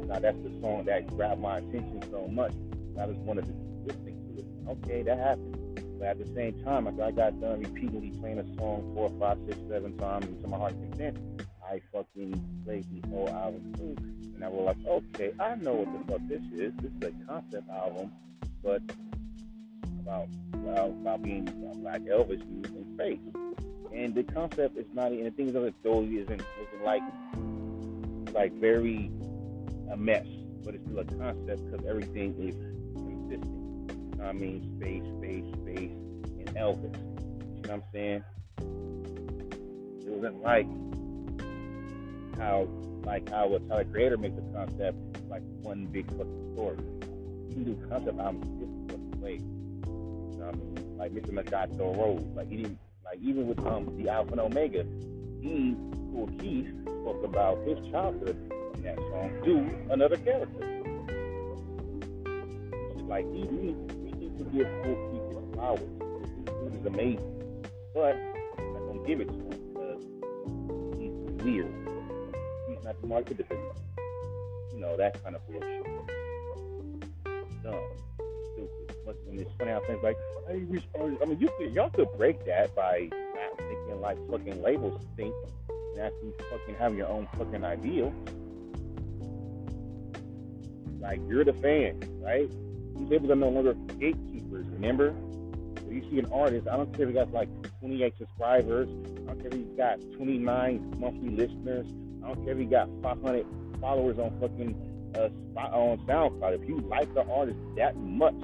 now 0.08 0.20
that's 0.20 0.38
the 0.44 0.52
song 0.62 0.86
that 0.86 1.08
grabbed 1.08 1.42
my 1.42 1.58
attention 1.58 2.02
so 2.12 2.28
much. 2.28 2.54
I 3.00 3.08
just 3.08 3.20
wanted 3.20 3.46
to 3.46 3.54
listen 3.86 4.06
to 4.06 4.40
it. 4.40 4.46
Okay, 4.70 5.02
that 5.04 5.18
happened. 5.18 6.00
But 6.00 6.08
at 6.08 6.20
the 6.20 6.34
same 6.34 6.62
time, 6.64 6.88
I 6.88 7.12
got 7.12 7.40
done 7.42 7.60
repeatedly 7.60 8.12
playing 8.20 8.40
a 8.40 8.46
song 8.56 8.92
four, 8.94 9.12
five, 9.20 9.38
six, 9.48 9.58
seven 9.70 9.98
times 9.98 10.42
to 10.42 10.48
my 10.48 10.58
heart's 10.58 10.76
content, 10.76 11.18
I 11.70 11.82
fucking 11.92 12.64
played 12.66 12.86
the 13.02 13.08
whole 13.10 13.30
album 13.30 13.74
through. 13.76 13.96
And 14.36 14.44
I 14.44 14.50
was 14.50 14.76
like, 14.76 14.88
okay, 14.88 15.32
I 15.40 15.56
know 15.56 15.74
what 15.74 16.08
the 16.08 16.14
fuck 16.14 16.22
this 16.28 16.42
is. 16.54 16.74
This 16.78 16.92
is 16.92 17.14
a 17.16 17.26
concept 17.26 17.70
album, 17.70 18.12
but 18.64 18.82
about 20.00 20.28
well, 20.58 20.88
about 20.88 21.24
being 21.24 21.48
a 21.48 21.78
black 21.78 22.02
Elvis 22.02 22.42
using 22.64 22.86
space. 22.96 23.20
And 23.94 24.14
the 24.14 24.24
concept 24.24 24.78
is 24.78 24.86
not, 24.94 25.12
and 25.12 25.26
the 25.26 25.32
things 25.32 25.56
of 25.56 25.64
it 25.64 25.74
though 25.84 26.04
isn't, 26.04 26.42
isn't 26.42 26.84
like, 26.84 27.04
like 28.34 28.54
very 28.54 29.10
a 29.92 29.98
mess, 29.98 30.26
but 30.64 30.76
it's 30.76 30.84
still 30.86 31.00
a 31.00 31.06
concept 31.06 31.72
because 31.72 31.86
everything 31.88 32.36
is 32.40 32.56
consistent. 32.96 34.22
I 34.22 34.32
mean, 34.34 34.76
space, 34.78 35.04
space, 35.18 35.46
space, 35.62 35.92
and 36.40 36.56
Elvis. 36.56 36.96
You 36.96 37.62
know 37.62 37.62
what 37.62 37.72
I'm 37.72 37.84
saying? 37.94 38.24
It 40.02 40.12
wasn't 40.12 40.42
like 40.42 40.68
how, 42.38 42.68
like 43.04 43.30
how 43.30 43.54
a 43.54 43.60
Tyler 43.60 43.86
Creator 43.86 44.18
makes 44.18 44.38
a 44.38 44.54
concept 44.54 44.98
like 45.30 45.42
one 45.62 45.86
big 45.86 46.08
fucking 46.12 46.54
story. 46.54 46.78
You 47.50 47.54
can 47.54 47.64
do 47.64 47.88
concept 47.90 48.20
albums 48.20 48.48
different 48.60 48.92
fucking 48.92 49.22
ways. 49.22 49.42
You 49.42 50.40
know 50.40 50.46
what 50.46 50.56
I 50.56 50.58
mean? 50.58 50.98
Like 50.98 51.12
Mr. 51.12 51.32
Moscato 51.32 51.98
Rose. 51.98 52.24
Like 52.36 52.50
he 52.50 52.58
didn't, 52.58 52.80
like 53.04 53.20
even 53.22 53.48
with 53.48 53.60
um 53.66 53.96
the 53.98 54.10
Alpha 54.10 54.32
and 54.32 54.42
Omega, 54.42 54.86
he, 55.42 55.76
Kool 56.12 56.30
Keith, 56.40 56.68
spoke 57.02 57.24
about 57.24 57.60
his 57.68 57.78
childhood 57.92 58.38
in 58.76 58.84
that 58.84 58.98
song 58.98 59.32
to 59.44 59.94
another 59.94 60.18
character. 60.18 60.76
Like 63.08 63.26
he, 63.32 63.44
we, 63.44 63.76
need 64.16 64.38
to 64.40 64.44
give 64.46 64.68
Kool 64.84 64.98
Keith 65.12 65.38
his 65.38 65.54
flowers. 65.54 65.80
Dude 66.46 66.80
is 66.80 66.86
amazing, 66.86 67.64
but 67.94 68.16
I'm 68.58 68.98
not 68.98 69.06
give 69.06 69.22
it 69.22 69.28
to 69.28 69.34
him 69.34 69.50
because 69.74 70.04
he's 70.98 71.44
weird. 71.44 71.85
Not 72.86 73.02
the 73.02 73.08
market 73.08 73.38
defender. 73.38 73.74
You 74.72 74.80
know 74.80 74.96
that 74.96 75.24
kind 75.24 75.36
of 75.36 75.42
bullshit. 75.48 75.86
But 79.04 79.16
when 79.26 79.40
it's 79.40 79.50
funny 79.58 79.72
how 79.72 79.82
things 79.88 80.04
like, 80.04 80.18
I 80.48 80.54
mean, 80.54 81.40
you 81.40 81.50
could, 81.58 81.74
y'all 81.74 81.90
could 81.90 82.08
break 82.16 82.46
that 82.46 82.76
by 82.76 83.10
not 83.12 83.58
thinking 83.58 84.02
like 84.02 84.18
fucking 84.30 84.62
labels 84.62 85.02
think 85.16 85.34
and 85.70 86.02
actually 86.02 86.34
fucking 86.52 86.76
having 86.76 86.98
your 87.00 87.08
own 87.08 87.28
fucking 87.36 87.64
ideal. 87.64 88.14
Like 91.00 91.20
you're 91.28 91.44
the 91.44 91.54
fan, 91.54 92.00
right? 92.22 92.50
These 92.98 93.10
labels 93.10 93.32
are 93.32 93.36
no 93.36 93.50
longer 93.50 93.74
gatekeepers. 94.00 94.68
Remember, 94.68 95.16
you 95.90 96.02
see 96.12 96.20
an 96.20 96.32
artist, 96.32 96.68
I 96.68 96.78
don't 96.78 96.94
care 96.94 97.08
if 97.08 97.10
he 97.10 97.16
got 97.16 97.32
like 97.32 97.50
28 97.80 98.14
subscribers, 98.20 98.90
I 98.90 99.34
don't 99.34 99.40
care 99.40 99.48
if 99.48 99.54
he's 99.54 99.78
got 99.78 100.00
29 100.18 100.96
monthly 101.00 101.30
listeners, 101.30 101.88
I 102.26 102.30
don't 102.30 102.44
care 102.44 102.54
if 102.54 102.60
he 102.60 102.66
got 102.66 102.90
500 103.04 103.46
followers 103.80 104.18
on 104.18 104.32
fucking 104.40 104.76
uh, 105.16 105.30
on 105.60 105.98
SoundCloud. 106.00 106.62
If 106.62 106.68
you 106.68 106.80
like 106.82 107.14
the 107.14 107.24
artist 107.28 107.58
that 107.78 107.96
much, 107.98 108.36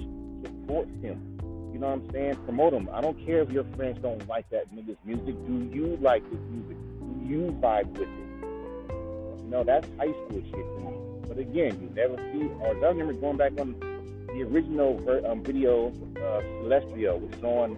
support 0.44 0.88
him. 1.02 1.40
You 1.74 1.80
know 1.80 1.88
what 1.88 2.04
I'm 2.04 2.12
saying? 2.12 2.36
Promote 2.46 2.74
him. 2.74 2.90
I 2.94 3.02
don't 3.02 3.18
care 3.26 3.42
if 3.42 3.50
your 3.50 3.64
friends 3.76 4.00
don't 4.02 4.28
like 4.28 4.48
that 4.52 4.72
nigga's 4.74 4.98
music. 5.04 5.36
Do 5.48 5.70
you 5.74 5.98
like 6.00 6.24
his 6.30 6.40
music? 6.52 6.78
Do 7.00 7.26
you 7.26 7.58
vibe 7.60 7.88
with 7.98 8.02
it? 8.02 9.44
You 9.44 9.50
know, 9.50 9.64
that's 9.64 9.88
high 9.98 10.12
school 10.12 10.44
shit. 10.52 11.28
But 11.28 11.40
again, 11.40 11.80
you 11.82 11.90
never 11.96 12.18
see 12.32 12.52
artists. 12.62 12.84
I 12.84 12.88
remember 12.90 13.14
going 13.14 13.38
back 13.38 13.54
on 13.60 13.76
the 13.80 14.44
original 14.44 15.00
um, 15.26 15.44
video, 15.44 15.88
uh, 16.18 16.42
Celestial, 16.62 17.20
which 17.20 17.36
is 17.36 17.44
on 17.44 17.78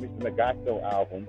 Mr. 0.00 0.18
Nogatco 0.18 0.82
album. 0.82 1.28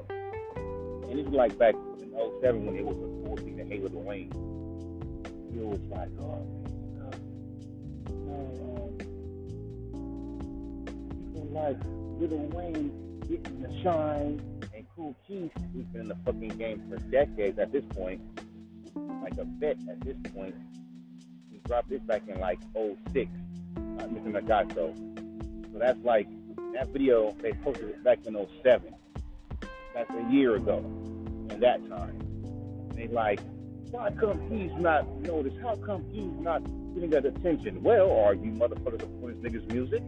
And 1.09 1.19
it 1.19 1.25
was 1.25 1.33
like 1.33 1.57
back 1.57 1.75
in 2.17 2.41
07 2.41 2.65
when 2.65 2.75
it 2.75 2.85
was 2.85 3.39
to 3.39 3.63
hate 3.65 3.83
Lil 3.83 4.01
Wayne. 4.01 4.29
It 5.55 5.65
was 5.65 5.79
like, 5.89 6.09
oh, 6.19 6.45
man, 8.25 8.33
uh, 8.33 8.71
people 11.33 11.47
like 11.51 11.77
Lil 12.19 12.49
Wayne 12.53 13.19
getting 13.21 13.61
the 13.61 13.81
shine 13.83 14.41
and 14.75 14.85
Kool 14.95 15.15
Keith, 15.27 15.51
who's 15.73 15.85
been 15.87 16.01
in 16.01 16.07
the 16.07 16.17
fucking 16.25 16.57
game 16.57 16.83
for 16.89 16.97
decades 17.09 17.59
at 17.59 17.71
this 17.71 17.85
point, 17.91 18.21
like 19.21 19.37
a 19.37 19.45
vet 19.45 19.77
at 19.89 20.01
this 20.01 20.17
point. 20.33 20.55
He 21.51 21.59
dropped 21.59 21.89
this 21.89 22.01
back 22.01 22.23
in 22.27 22.39
like 22.39 22.59
06. 23.15 23.29
Mr. 23.75 24.31
Nogatco. 24.31 25.71
So 25.71 25.79
that's 25.79 25.99
like 26.03 26.27
that 26.73 26.89
video 26.89 27.31
they 27.41 27.53
posted 27.63 27.89
it 27.89 28.03
back 28.03 28.19
in 28.25 28.35
07. 28.63 28.93
That's 29.93 30.09
a 30.09 30.31
year 30.31 30.55
ago. 30.55 30.83
In 31.49 31.59
that 31.59 31.87
time, 31.89 32.19
they 32.95 33.07
like, 33.07 33.39
why 33.91 34.11
come 34.11 34.39
he's 34.49 34.71
not 34.81 35.07
noticed? 35.21 35.57
How 35.61 35.75
come 35.75 36.03
he's 36.11 36.31
not 36.39 36.63
getting 36.93 37.09
that 37.11 37.25
attention? 37.25 37.83
Well, 37.83 38.11
are 38.11 38.33
you 38.33 38.51
motherfuckers 38.51 39.01
supporting 39.01 39.41
this 39.41 39.51
nigga's 39.51 39.71
music? 39.71 40.01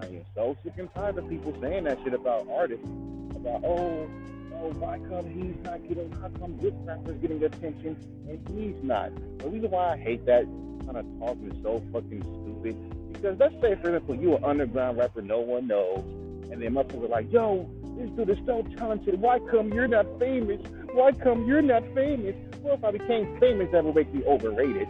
I 0.00 0.06
am 0.06 0.24
so 0.34 0.56
sick 0.62 0.74
and 0.76 0.92
tired 0.94 1.18
of 1.18 1.28
people 1.28 1.56
saying 1.60 1.84
that 1.84 1.98
shit 2.04 2.14
about 2.14 2.46
artists. 2.50 2.86
About 3.34 3.64
oh, 3.64 4.08
oh, 4.54 4.70
why 4.78 4.98
come 5.08 5.26
he's 5.30 5.56
not 5.64 5.86
getting? 5.88 6.10
How 6.12 6.28
come 6.38 6.58
this 6.58 6.74
rapper's 6.84 7.16
getting 7.18 7.42
attention 7.42 7.96
and 8.28 8.48
he's 8.56 8.76
not? 8.82 9.10
The 9.38 9.48
reason 9.48 9.70
why 9.70 9.92
I 9.92 9.96
hate 9.96 10.26
that 10.26 10.44
kind 10.84 10.96
of 10.96 11.06
talk 11.18 11.38
is 11.44 11.62
so 11.62 11.82
fucking 11.92 12.22
stupid. 12.22 13.12
Because 13.12 13.38
let's 13.38 13.54
say, 13.60 13.74
for 13.76 13.94
example, 13.94 14.14
you 14.14 14.36
an 14.36 14.44
underground 14.44 14.98
rapper 14.98 15.22
no 15.22 15.40
one 15.40 15.66
knows, 15.66 16.04
and 16.50 16.62
then 16.62 16.74
motherfuckers 16.74 17.10
like, 17.10 17.32
yo, 17.32 17.68
this 17.98 18.10
dude 18.10 18.30
is 18.30 18.38
so 18.46 18.62
talented. 18.76 19.20
Why 19.20 19.40
come 19.50 19.72
you're 19.72 19.88
not 19.88 20.06
famous? 20.18 20.60
Why 20.92 21.12
come 21.12 21.46
you're 21.46 21.62
not 21.62 21.82
famous? 21.94 22.36
Well, 22.62 22.74
if 22.74 22.84
I 22.84 22.92
became 22.92 23.38
famous, 23.40 23.68
that 23.72 23.84
would 23.84 23.94
make 23.94 24.12
me 24.14 24.22
overrated. 24.24 24.88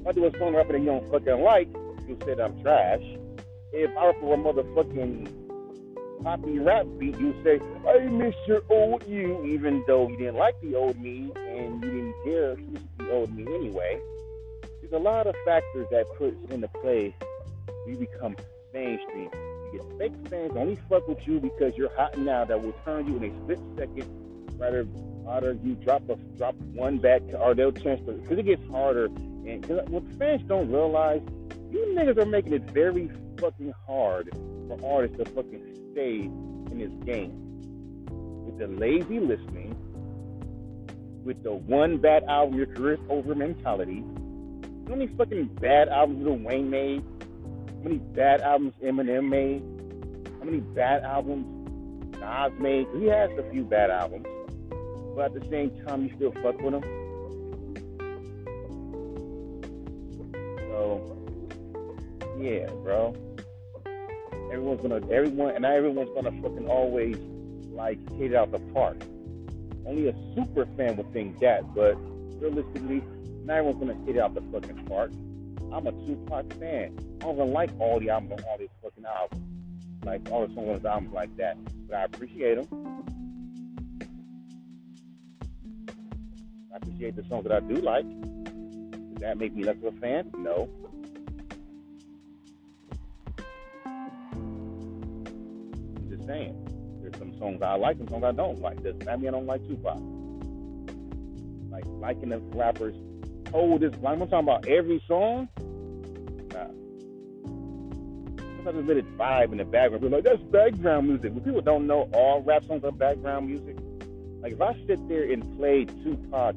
If 0.00 0.06
I 0.06 0.12
do 0.12 0.26
a 0.26 0.38
song 0.38 0.54
rapper 0.54 0.72
that 0.72 0.78
you 0.78 0.86
don't 0.86 1.10
fucking 1.10 1.40
like, 1.40 1.68
you 2.06 2.16
said 2.24 2.38
I'm 2.40 2.60
trash. 2.62 3.02
If 3.72 3.90
I 3.96 4.12
were 4.22 4.34
a 4.34 4.36
motherfucking 4.36 6.22
poppy 6.22 6.58
rap 6.60 6.86
beat, 6.98 7.18
you 7.18 7.34
say, 7.42 7.58
I 7.88 7.98
miss 8.06 8.34
your 8.46 8.62
old 8.70 9.04
you, 9.06 9.44
even 9.44 9.82
though 9.86 10.08
you 10.08 10.16
didn't 10.16 10.36
like 10.36 10.60
the 10.60 10.76
old 10.76 11.00
me 11.00 11.32
and 11.36 11.82
you 11.82 11.90
didn't 11.90 12.14
care 12.24 12.56
the 12.98 13.12
old 13.12 13.34
me 13.34 13.42
anyway. 13.54 14.00
There's 14.80 14.92
a 14.92 14.98
lot 14.98 15.26
of 15.26 15.34
factors 15.44 15.88
that 15.90 16.06
puts 16.16 16.36
into 16.52 16.68
play 16.68 17.14
you 17.86 17.96
become 17.96 18.36
mainstream 18.72 19.30
get 19.74 19.98
fake 19.98 20.28
fans 20.28 20.52
only 20.56 20.76
fuck 20.88 21.06
with 21.08 21.26
you 21.26 21.40
because 21.40 21.76
you're 21.76 21.94
hot 21.96 22.16
now 22.18 22.44
that 22.44 22.60
will 22.60 22.74
turn 22.84 23.06
you 23.06 23.16
in 23.16 23.24
a 23.24 23.42
split 23.42 23.60
second. 23.76 24.06
Rather, 24.58 24.86
rather 25.24 25.58
you 25.62 25.74
drop 25.74 26.08
a 26.08 26.16
drop 26.36 26.54
one 26.74 26.98
back 26.98 27.22
or 27.38 27.54
they'll 27.54 27.72
transfer 27.72 28.12
because 28.12 28.38
it 28.38 28.46
gets 28.46 28.66
harder. 28.70 29.06
And 29.06 29.66
cause 29.66 29.80
what 29.88 30.04
fans 30.18 30.42
don't 30.48 30.70
realize, 30.70 31.22
you 31.70 31.94
niggas 31.96 32.18
are 32.18 32.26
making 32.26 32.52
it 32.52 32.70
very 32.70 33.10
fucking 33.38 33.72
hard 33.86 34.30
for 34.68 34.78
artists 34.84 35.18
to 35.18 35.24
fucking 35.30 35.92
stay 35.92 36.20
in 36.20 36.78
this 36.78 36.92
game 37.04 37.32
with 38.46 38.58
the 38.58 38.66
lazy 38.66 39.18
listening, 39.18 39.74
with 41.24 41.42
the 41.42 41.52
one 41.52 41.98
bad 41.98 42.24
album 42.24 42.56
your 42.56 42.66
career's 42.66 43.00
over 43.08 43.34
mentality. 43.34 44.04
How 44.86 44.94
many 44.94 45.06
fucking 45.08 45.46
bad 45.60 45.88
albums 45.88 46.24
Lil 46.24 46.36
Wayne 46.36 46.70
made? 46.70 47.02
Many 47.84 47.98
bad 47.98 48.40
albums 48.40 48.72
Eminem 48.82 49.28
made? 49.28 49.62
How 50.38 50.46
many 50.46 50.60
bad 50.60 51.02
albums 51.02 51.44
Nas 52.18 52.52
made? 52.58 52.86
He 52.96 53.04
has 53.08 53.30
a 53.38 53.42
few 53.50 53.62
bad 53.62 53.90
albums, 53.90 54.26
but 55.14 55.26
at 55.26 55.34
the 55.34 55.46
same 55.50 55.70
time, 55.86 56.04
you 56.04 56.10
still 56.16 56.32
fuck 56.42 56.58
with 56.62 56.72
him. 56.72 56.82
So, 60.70 61.14
yeah, 62.40 62.70
bro. 62.82 63.14
Everyone's 64.50 64.80
gonna, 64.80 65.06
everyone, 65.10 65.50
and 65.50 65.60
not 65.60 65.72
everyone's 65.72 66.08
gonna 66.14 66.32
fucking 66.40 66.66
always 66.66 67.18
like 67.70 67.98
hit 68.12 68.32
it 68.32 68.34
out 68.34 68.50
the 68.50 68.60
park. 68.72 68.96
Only 69.84 70.08
a 70.08 70.14
super 70.34 70.64
fan 70.78 70.96
would 70.96 71.12
think 71.12 71.38
that, 71.40 71.74
but 71.74 71.96
realistically, 72.40 73.02
not 73.44 73.58
everyone's 73.58 73.78
gonna 73.78 74.06
hit 74.06 74.16
it 74.16 74.22
out 74.22 74.32
the 74.32 74.40
fucking 74.50 74.86
park. 74.86 75.10
I'm 75.72 75.86
a 75.86 75.92
Tupac 75.92 76.52
fan. 76.54 76.96
I 77.20 77.24
don't 77.24 77.34
even 77.34 77.52
like 77.52 77.70
all 77.78 77.98
the 77.98 78.10
albums 78.10 78.42
all 78.48 78.58
these 78.58 78.68
fucking 78.82 79.04
albums, 79.04 79.42
like 80.04 80.20
all 80.30 80.46
the 80.46 80.54
songs 80.54 80.68
on 80.68 80.74
his 80.74 80.84
albums 80.84 81.12
like 81.12 81.36
that. 81.36 81.56
But 81.88 81.96
I 81.96 82.04
appreciate 82.04 82.56
them. 82.56 82.94
I 86.72 86.76
appreciate 86.76 87.16
the 87.16 87.24
songs 87.28 87.44
that 87.44 87.52
I 87.52 87.60
do 87.60 87.76
like. 87.76 88.04
Does 89.14 89.20
that 89.20 89.38
make 89.38 89.54
me 89.54 89.64
less 89.64 89.76
of 89.76 89.94
a 89.94 90.00
fan? 90.00 90.30
No. 90.36 90.68
I'm 95.96 96.08
just 96.10 96.26
saying. 96.26 97.00
There's 97.00 97.16
some 97.18 97.38
songs 97.38 97.62
I 97.62 97.76
like 97.76 97.98
and 98.00 98.10
songs 98.10 98.24
I 98.24 98.32
don't 98.32 98.60
like. 98.60 98.82
Does 98.82 98.98
that 99.00 99.20
mean 99.20 99.28
I 99.28 99.32
don't 99.32 99.46
like 99.46 99.66
Tupac? 99.68 99.98
Like 101.70 101.84
liking 101.86 102.30
the 102.30 102.38
rappers 102.56 102.96
hold 103.54 103.80
this. 103.80 103.94
I'm 104.04 104.18
talking 104.18 104.38
about 104.40 104.66
every 104.66 105.00
song. 105.06 105.48
Nah. 106.52 106.66
Sometimes 108.64 108.88
let 108.88 108.96
it 108.96 109.16
vibe 109.16 109.52
in 109.52 109.58
the 109.58 109.64
background. 109.64 110.02
People 110.02 110.18
like, 110.18 110.24
that's 110.24 110.42
background 110.42 111.06
music. 111.08 111.32
When 111.32 111.44
people 111.44 111.60
don't 111.60 111.86
know 111.86 112.08
all 112.12 112.42
rap 112.42 112.64
songs 112.64 112.82
are 112.84 112.90
background 112.90 113.46
music, 113.46 113.76
like 114.42 114.54
if 114.54 114.60
I 114.60 114.74
sit 114.88 115.08
there 115.08 115.30
and 115.32 115.56
play 115.56 115.84
Tupac's 115.84 116.56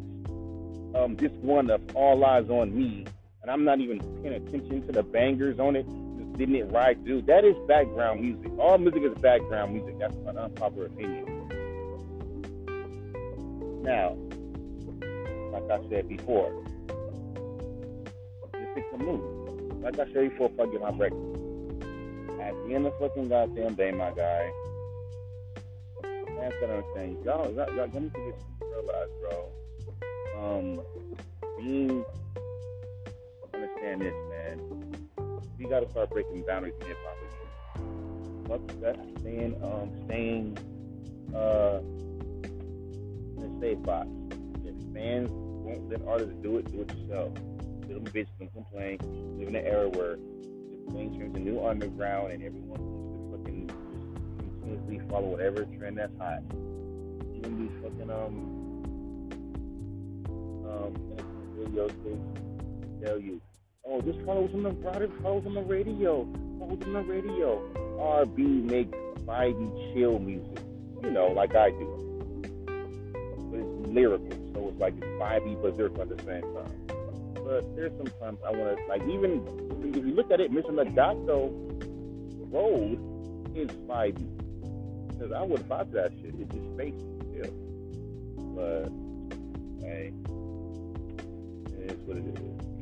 um, 0.95 1.15
this 1.17 1.31
one 1.41 1.69
of 1.69 1.81
All 1.95 2.25
Eyes 2.25 2.49
on 2.49 2.75
Me, 2.75 3.05
and 3.43 3.51
I'm 3.51 3.63
not 3.63 3.79
even 3.79 3.99
paying 4.23 4.33
attention 4.33 4.87
to 4.87 4.91
the 4.91 5.03
bangers 5.03 5.59
on 5.59 5.75
it, 5.75 5.85
just 6.17 6.33
didn't 6.33 6.55
it 6.55 6.71
right, 6.71 7.01
dude? 7.05 7.27
That 7.27 7.45
is 7.45 7.55
background 7.67 8.21
music. 8.21 8.51
All 8.57 8.79
music 8.79 9.03
is 9.03 9.13
background 9.21 9.73
music. 9.75 9.99
That's 9.99 10.15
an 10.25 10.37
unpopular 10.37 10.87
opinion. 10.87 11.25
Now, 13.83 14.17
like 15.51 15.69
I 15.69 15.89
said 15.89 16.09
before, 16.09 16.51
just 16.63 16.76
pick 18.77 18.91
the 18.91 18.97
mood. 19.03 19.81
Like 19.81 19.95
I 19.97 20.05
said 20.13 20.29
before, 20.29 20.51
if 20.53 20.59
I 20.59 20.71
get 20.71 20.81
my 20.81 20.91
breakfast. 20.91 21.25
At 22.39 22.53
the 22.53 22.75
end 22.75 22.85
of 22.85 22.93
fucking 22.99 23.27
goddamn 23.27 23.73
day, 23.73 23.91
my 23.91 24.11
guy. 24.11 24.51
That's 26.39 26.55
what 26.61 26.69
I'm 26.69 26.83
saying. 26.93 27.17
Y'all, 27.25 27.51
y'all, 27.53 27.75
y'all, 27.75 27.87
me 27.87 28.11
get 28.13 28.35
realize, 28.61 29.09
bro. 29.19 29.49
Um, 30.37 30.81
being 31.57 32.05
understand 33.51 34.01
this, 34.01 34.13
man. 34.29 34.61
We 35.57 35.65
gotta 35.65 35.89
start 35.89 36.11
breaking 36.11 36.43
boundaries 36.47 36.75
in 36.81 36.87
hip 36.87 36.97
hop 37.03 37.17
again. 37.25 38.45
Fuck 38.47 38.81
that 38.81 39.19
staying, 39.21 39.55
um, 39.63 39.89
staying, 40.05 40.57
uh, 41.33 41.79
in 43.37 43.43
a 43.43 43.59
safe 43.59 43.81
box. 43.81 44.07
If 44.63 44.75
fans 44.93 45.29
won't 45.31 45.89
let 45.89 46.07
artists 46.07 46.35
do 46.43 46.57
it, 46.57 46.71
do 46.71 46.81
it 46.81 46.95
yourself. 46.95 47.33
Little 47.87 48.03
bitch 48.03 48.27
can 48.37 48.49
complain. 48.49 48.97
We 49.37 49.45
live 49.45 49.49
in 49.49 49.55
an 49.55 49.65
era 49.65 49.87
where 49.89 50.17
the 50.17 50.91
thing 50.93 51.17
turns 51.17 51.35
a 51.35 51.39
new 51.39 51.65
underground 51.65 52.33
and 52.33 52.43
everyone 52.43 52.79
wants 52.79 53.37
to 53.37 53.37
fucking 53.37 53.67
just 53.67 54.61
continuously 54.61 55.09
follow 55.09 55.27
whatever 55.27 55.63
trend 55.77 55.97
that's 55.97 56.17
hot. 56.17 56.43
Even 57.33 57.57
these 57.57 57.71
fucking 57.81 58.09
um 58.09 58.57
um 60.67 60.93
radio 61.57 61.87
stations 61.87 62.37
tell 63.03 63.19
you, 63.19 63.39
oh, 63.85 64.01
this 64.01 64.15
follows 64.25 64.51
on 64.53 64.63
the 64.63 64.71
radio, 64.71 65.11
follows 65.21 65.45
on 65.45 65.53
the 65.53 65.61
radio, 65.61 66.27
follows 66.59 66.81
on 66.83 66.93
the 66.93 67.01
radio. 67.03 67.61
RB 67.97 68.63
makes 68.63 68.97
vibey 69.21 69.93
chill 69.93 70.19
music, 70.19 70.59
you 71.03 71.11
know, 71.11 71.27
like 71.27 71.55
I 71.55 71.69
do. 71.69 72.33
But 73.49 73.59
it's 73.59 73.89
lyrical, 73.93 74.29
so 74.53 74.69
it's 74.69 74.79
like 74.79 74.95
vibey 74.95 75.61
but 75.61 75.77
lyrical 75.77 76.01
at 76.01 76.09
the 76.09 76.23
same 76.23 76.41
time. 76.41 76.96
But 77.47 77.73
there's 77.77 77.93
sometimes 77.97 78.39
I 78.45 78.51
want 78.51 78.77
to 78.77 78.85
like 78.87 79.03
even 79.03 79.41
if 79.95 80.05
you 80.05 80.13
look 80.13 80.31
at 80.31 80.41
it, 80.41 80.51
Mr. 80.51 80.75
Legato 80.75 81.47
Road 82.51 82.99
is 83.55 83.69
vibey 83.87 84.27
because 85.07 85.31
I 85.31 85.43
would 85.43 85.65
to 85.69 85.93
that 85.93 86.11
shit. 86.21 86.35
It's 86.37 86.53
just 86.53 86.67
space 86.73 86.93
still, 87.31 87.53
but 88.53 88.89
hey, 89.79 90.11
it 91.85 91.91
is 91.91 91.99
what 92.05 92.17
it 92.17 92.25
is. 92.37 92.76